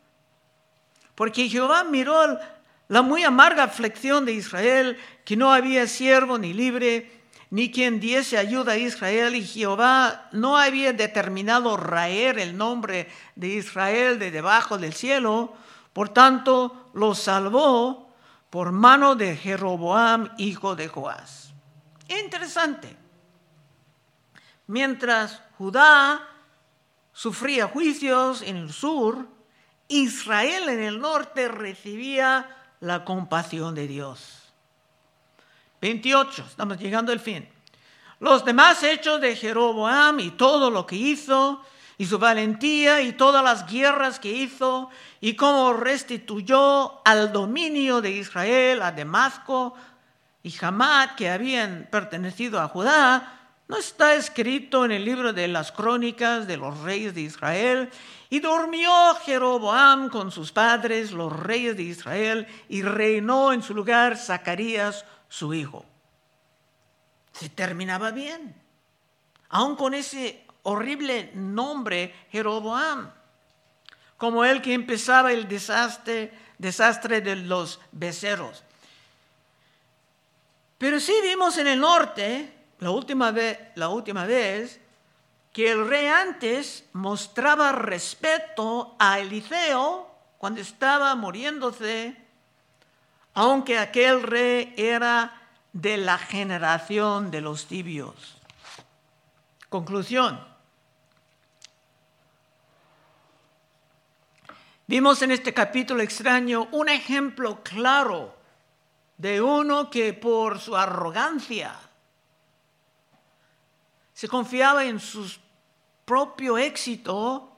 Porque 1.13 1.47
Jehová 1.47 1.83
miró 1.83 2.39
la 2.87 3.03
muy 3.03 3.23
amarga 3.23 3.61
aflicción 3.61 4.25
de 4.25 4.31
Israel, 4.31 4.97
que 5.23 5.37
no 5.37 5.53
había 5.53 5.85
siervo 5.85 6.39
ni 6.39 6.51
libre, 6.51 7.18
ni 7.49 7.71
quien 7.71 7.99
diese 7.99 8.37
ayuda 8.37 8.73
a 8.73 8.77
Israel, 8.77 9.35
y 9.35 9.43
Jehová 9.43 10.29
no 10.31 10.57
había 10.57 10.93
determinado 10.93 11.77
raer 11.77 12.37
el 12.37 12.55
nombre 12.55 13.09
de 13.35 13.47
Israel 13.47 14.19
de 14.19 14.31
debajo 14.31 14.77
del 14.77 14.93
cielo, 14.93 15.53
por 15.93 16.09
tanto 16.09 16.91
lo 16.93 17.15
salvó 17.15 18.13
por 18.49 18.71
mano 18.71 19.15
de 19.15 19.35
Jeroboam, 19.35 20.31
hijo 20.37 20.75
de 20.75 20.87
Joás. 20.87 21.53
Interesante. 22.07 22.95
Mientras 24.67 25.41
Judá 25.57 26.21
sufría 27.11 27.67
juicios 27.67 28.41
en 28.43 28.57
el 28.57 28.71
sur, 28.71 29.27
Israel 29.87 30.69
en 30.69 30.81
el 30.81 30.99
norte 30.99 31.47
recibía 31.47 32.55
la 32.79 33.03
compasión 33.03 33.73
de 33.73 33.87
Dios. 33.87 34.48
28, 35.81 36.45
estamos 36.47 36.77
llegando 36.77 37.11
al 37.11 37.19
fin. 37.19 37.47
Los 38.19 38.43
demás 38.43 38.83
hechos 38.83 39.21
de 39.21 39.35
Jeroboam 39.35 40.19
y 40.19 40.31
todo 40.31 40.69
lo 40.69 40.85
que 40.85 40.95
hizo, 40.95 41.61
y 41.99 42.05
su 42.05 42.17
valentía 42.17 43.01
y 43.01 43.11
todas 43.11 43.43
las 43.43 43.69
guerras 43.69 44.19
que 44.19 44.31
hizo 44.31 44.89
y 45.19 45.35
cómo 45.35 45.73
restituyó 45.73 47.05
al 47.05 47.33
dominio 47.33 48.01
de 48.01 48.11
Israel 48.11 48.81
a 48.81 48.93
Damasco 48.93 49.75
y 50.41 50.53
Hamad 50.61 51.15
que 51.15 51.29
habían 51.29 51.89
pertenecido 51.91 52.61
a 52.61 52.69
Judá, 52.69 53.39
no 53.67 53.77
está 53.77 54.15
escrito 54.15 54.85
en 54.85 54.93
el 54.93 55.03
libro 55.03 55.33
de 55.33 55.49
las 55.49 55.73
crónicas 55.73 56.47
de 56.47 56.55
los 56.55 56.79
reyes 56.79 57.13
de 57.13 57.21
Israel. 57.21 57.89
Y 58.29 58.39
durmió 58.39 58.91
Jeroboam 59.25 60.09
con 60.09 60.31
sus 60.31 60.53
padres, 60.53 61.11
los 61.11 61.37
reyes 61.37 61.75
de 61.75 61.83
Israel, 61.83 62.47
y 62.69 62.81
reinó 62.81 63.51
en 63.51 63.61
su 63.61 63.75
lugar 63.75 64.17
Zacarías, 64.17 65.03
su 65.29 65.53
hijo. 65.53 65.85
Se 67.31 67.47
terminaba 67.47 68.11
bien, 68.11 68.53
aun 69.49 69.75
con 69.75 69.93
ese 69.93 70.45
horrible 70.63 71.31
nombre 71.35 72.13
Jeroboam, 72.31 73.11
como 74.17 74.43
el 74.43 74.61
que 74.61 74.73
empezaba 74.73 75.31
el 75.31 75.47
desastre, 75.47 76.33
desastre 76.57 77.21
de 77.21 77.37
los 77.37 77.79
becerros. 77.93 78.63
Pero 80.77 80.99
sí 80.99 81.13
vimos 81.23 81.57
en 81.57 81.67
el 81.67 81.79
norte, 81.79 82.53
la 82.79 82.91
última 82.91 83.31
vez, 83.31 83.59
la 83.75 83.89
última 83.89 84.25
vez 84.25 84.79
que 85.53 85.71
el 85.71 85.87
rey 85.87 86.07
antes 86.07 86.85
mostraba 86.93 87.71
respeto 87.71 88.95
a 88.99 89.19
Eliseo 89.19 90.09
cuando 90.37 90.61
estaba 90.61 91.13
muriéndose, 91.15 92.15
aunque 93.39 93.79
aquel 93.79 94.21
rey 94.21 94.73
era 94.75 95.33
de 95.71 95.95
la 95.95 96.17
generación 96.17 97.31
de 97.31 97.39
los 97.39 97.67
tibios. 97.67 98.35
Conclusión. 99.69 100.45
Vimos 104.87 105.21
en 105.21 105.31
este 105.31 105.53
capítulo 105.53 106.03
extraño 106.03 106.67
un 106.73 106.89
ejemplo 106.89 107.63
claro 107.63 108.35
de 109.15 109.41
uno 109.41 109.89
que 109.89 110.11
por 110.11 110.59
su 110.59 110.75
arrogancia 110.75 111.79
se 114.13 114.27
confiaba 114.27 114.83
en 114.83 114.99
su 114.99 115.33
propio 116.03 116.57
éxito 116.57 117.55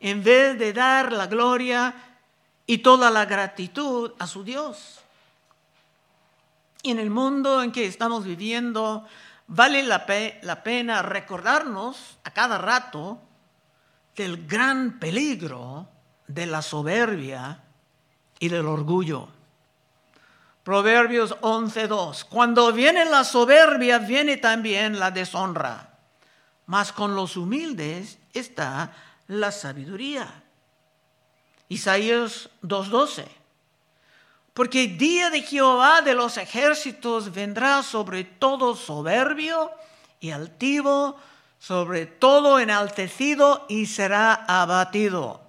en 0.00 0.24
vez 0.24 0.58
de 0.58 0.72
dar 0.72 1.12
la 1.12 1.28
gloria 1.28 1.94
y 2.66 2.78
toda 2.78 3.12
la 3.12 3.26
gratitud 3.26 4.10
a 4.18 4.26
su 4.26 4.42
Dios. 4.42 5.02
Y 6.84 6.90
en 6.90 6.98
el 6.98 7.08
mundo 7.08 7.62
en 7.62 7.72
que 7.72 7.86
estamos 7.86 8.24
viviendo, 8.24 9.06
vale 9.46 9.82
la, 9.82 10.04
la 10.42 10.62
pena 10.62 11.00
recordarnos 11.00 12.18
a 12.24 12.30
cada 12.30 12.58
rato 12.58 13.18
del 14.14 14.46
gran 14.46 14.98
peligro 14.98 15.88
de 16.26 16.44
la 16.44 16.60
soberbia 16.60 17.62
y 18.38 18.50
del 18.50 18.66
orgullo. 18.66 19.28
Proverbios 20.62 21.34
11.2. 21.40 22.26
Cuando 22.28 22.70
viene 22.70 23.06
la 23.06 23.24
soberbia, 23.24 23.98
viene 23.98 24.36
también 24.36 24.98
la 24.98 25.10
deshonra. 25.10 25.98
Mas 26.66 26.92
con 26.92 27.14
los 27.14 27.38
humildes 27.38 28.18
está 28.34 28.92
la 29.26 29.52
sabiduría. 29.52 30.42
Isaías 31.70 32.50
2.12. 32.62 33.43
Porque 34.54 34.84
el 34.84 34.98
día 34.98 35.30
de 35.30 35.42
Jehová 35.42 36.00
de 36.00 36.14
los 36.14 36.36
ejércitos 36.36 37.32
vendrá 37.34 37.82
sobre 37.82 38.22
todo 38.22 38.76
soberbio 38.76 39.72
y 40.20 40.30
altivo, 40.30 41.16
sobre 41.58 42.06
todo 42.06 42.60
enaltecido 42.60 43.66
y 43.68 43.86
será 43.86 44.32
abatido. 44.46 45.40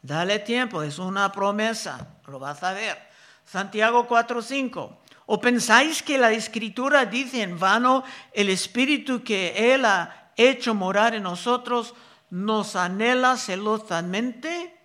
Dale 0.00 0.38
tiempo, 0.38 0.82
es 0.84 1.00
una 1.00 1.32
promesa, 1.32 2.06
lo 2.28 2.38
vas 2.38 2.62
a 2.62 2.72
ver. 2.72 2.98
Santiago 3.44 4.06
4:5. 4.06 4.96
¿O 5.26 5.40
pensáis 5.40 6.00
que 6.02 6.16
la 6.16 6.30
escritura 6.30 7.04
dice 7.04 7.42
en 7.42 7.58
vano 7.58 8.04
el 8.32 8.48
espíritu 8.48 9.24
que 9.24 9.74
Él 9.74 9.84
ha 9.84 10.30
hecho 10.36 10.72
morar 10.74 11.16
en 11.16 11.24
nosotros 11.24 11.94
nos 12.30 12.76
anhela 12.76 13.36
celosamente? 13.36 14.81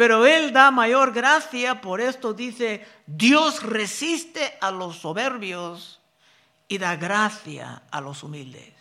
Pero 0.00 0.24
Él 0.24 0.50
da 0.50 0.70
mayor 0.70 1.12
gracia, 1.12 1.82
por 1.82 2.00
esto 2.00 2.32
dice, 2.32 2.86
Dios 3.04 3.62
resiste 3.62 4.56
a 4.62 4.70
los 4.70 4.96
soberbios 4.96 6.00
y 6.68 6.78
da 6.78 6.96
gracia 6.96 7.82
a 7.90 8.00
los 8.00 8.22
humildes. 8.22 8.72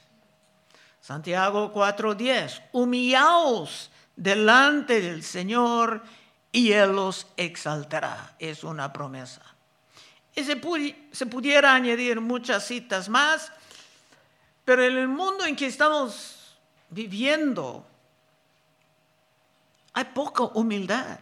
Santiago 1.02 1.74
4:10, 1.74 2.62
humillaos 2.72 3.92
delante 4.16 5.02
del 5.02 5.22
Señor 5.22 6.04
y 6.54 6.72
Él 6.72 6.94
los 6.94 7.28
exaltará. 7.36 8.38
Es 8.40 8.64
una 8.64 8.94
promesa. 8.94 9.42
Y 10.34 10.46
se, 10.46 10.58
se 11.12 11.26
pudiera 11.26 11.76
añadir 11.76 12.22
muchas 12.22 12.66
citas 12.66 13.10
más, 13.10 13.52
pero 14.64 14.86
en 14.86 14.98
el 14.98 15.10
mundo 15.10 15.46
en 15.46 15.58
que 15.58 15.66
estamos 15.66 16.56
viviendo 16.90 17.89
hay 19.94 20.06
poca 20.06 20.44
humildad. 20.44 21.20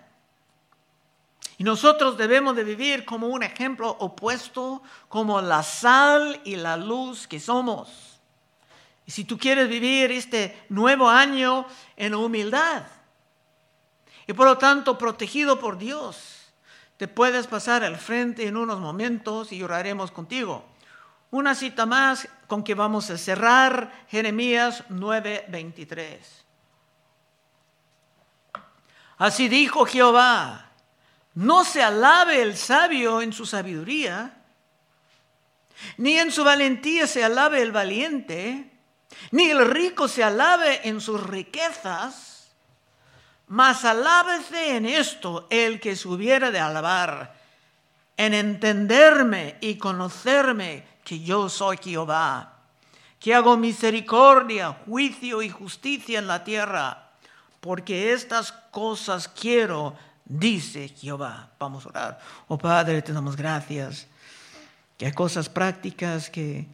Y 1.57 1.63
nosotros 1.63 2.17
debemos 2.17 2.55
de 2.55 2.63
vivir 2.63 3.05
como 3.05 3.27
un 3.27 3.41
ejemplo 3.43 3.89
opuesto, 3.99 4.83
como 5.09 5.41
la 5.41 5.63
sal 5.63 6.39
y 6.43 6.55
la 6.55 6.77
luz 6.77 7.27
que 7.27 7.39
somos. 7.39 8.19
Y 9.05 9.11
si 9.11 9.23
tú 9.23 9.37
quieres 9.37 9.67
vivir 9.69 10.11
este 10.11 10.65
nuevo 10.69 11.09
año 11.09 11.65
en 11.95 12.13
humildad, 12.13 12.83
y 14.27 14.33
por 14.33 14.45
lo 14.45 14.57
tanto 14.57 14.97
protegido 14.97 15.59
por 15.59 15.77
Dios. 15.77 16.51
Te 16.97 17.07
puedes 17.07 17.47
pasar 17.47 17.83
al 17.83 17.95
frente 17.95 18.47
en 18.47 18.57
unos 18.57 18.79
momentos 18.79 19.51
y 19.51 19.63
oraremos 19.63 20.11
contigo. 20.11 20.65
Una 21.31 21.55
cita 21.55 21.85
más 21.85 22.27
con 22.47 22.63
que 22.63 22.75
vamos 22.75 23.09
a 23.09 23.17
cerrar 23.17 24.05
Jeremías 24.09 24.83
9:23. 24.89 26.46
Así 29.17 29.49
dijo 29.49 29.85
Jehová, 29.85 30.71
no 31.33 31.63
se 31.63 31.83
alabe 31.83 32.41
el 32.41 32.55
sabio 32.55 33.21
en 33.21 33.33
su 33.33 33.45
sabiduría, 33.45 34.33
ni 35.97 36.17
en 36.17 36.31
su 36.31 36.43
valentía 36.43 37.07
se 37.07 37.23
alabe 37.23 37.61
el 37.61 37.71
valiente, 37.71 38.71
ni 39.31 39.49
el 39.49 39.65
rico 39.69 40.07
se 40.07 40.23
alabe 40.23 40.87
en 40.87 41.01
sus 41.01 41.21
riquezas 41.23 42.27
mas 43.47 43.85
alábese 43.85 44.75
en 44.75 44.85
esto 44.85 45.47
el 45.49 45.79
que 45.79 45.95
se 45.95 46.07
hubiera 46.07 46.51
de 46.51 46.59
alabar, 46.59 47.33
en 48.17 48.33
entenderme 48.33 49.57
y 49.61 49.77
conocerme 49.77 50.85
que 51.03 51.21
yo 51.21 51.47
soy 51.47 51.77
Jehová, 51.77 52.59
que 53.19 53.33
hago 53.33 53.55
misericordia, 53.55 54.77
juicio 54.85 55.41
y 55.41 55.49
justicia 55.49 56.19
en 56.19 56.27
la 56.27 56.43
tierra, 56.43 57.06
porque 57.67 58.13
estas 58.13 58.53
cosas 58.71 59.27
quiero, 59.27 59.93
dice 60.23 60.87
Jehová. 60.87 61.51
Vamos 61.59 61.85
a 61.85 61.89
orar. 61.89 62.19
Oh 62.47 62.57
Padre, 62.57 63.01
te 63.01 63.11
damos 63.11 63.35
gracias, 63.35 64.07
que 64.97 65.05
hay 65.07 65.11
cosas 65.11 65.49
prácticas 65.49 66.29
que 66.29 66.65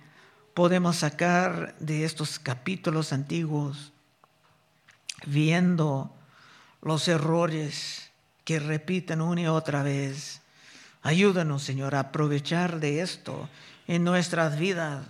podemos 0.53 0.97
sacar 0.97 1.75
de 1.79 2.05
estos 2.05 2.37
capítulos 2.37 3.11
antiguos, 3.11 3.91
viendo 5.25 6.15
los 6.83 7.07
errores 7.07 8.11
que 8.43 8.59
repiten 8.59 9.19
una 9.19 9.41
y 9.41 9.47
otra 9.47 9.81
vez. 9.81 10.43
Ayúdanos, 11.01 11.63
Señor, 11.63 11.95
a 11.95 12.01
aprovechar 12.01 12.79
de 12.79 13.01
esto 13.01 13.49
en 13.87 14.03
nuestras 14.03 14.59
vidas 14.59 15.07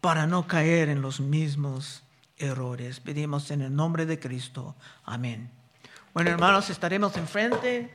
para 0.00 0.26
no 0.26 0.46
caer 0.46 0.88
en 0.88 1.02
los 1.02 1.20
mismos 1.20 2.02
errores. 2.40 3.00
Pedimos 3.00 3.50
en 3.50 3.62
el 3.62 3.74
nombre 3.74 4.06
de 4.06 4.18
Cristo. 4.18 4.74
Amén. 5.04 5.50
Bueno, 6.12 6.30
hermanos, 6.30 6.70
estaremos 6.70 7.16
enfrente. 7.16 7.90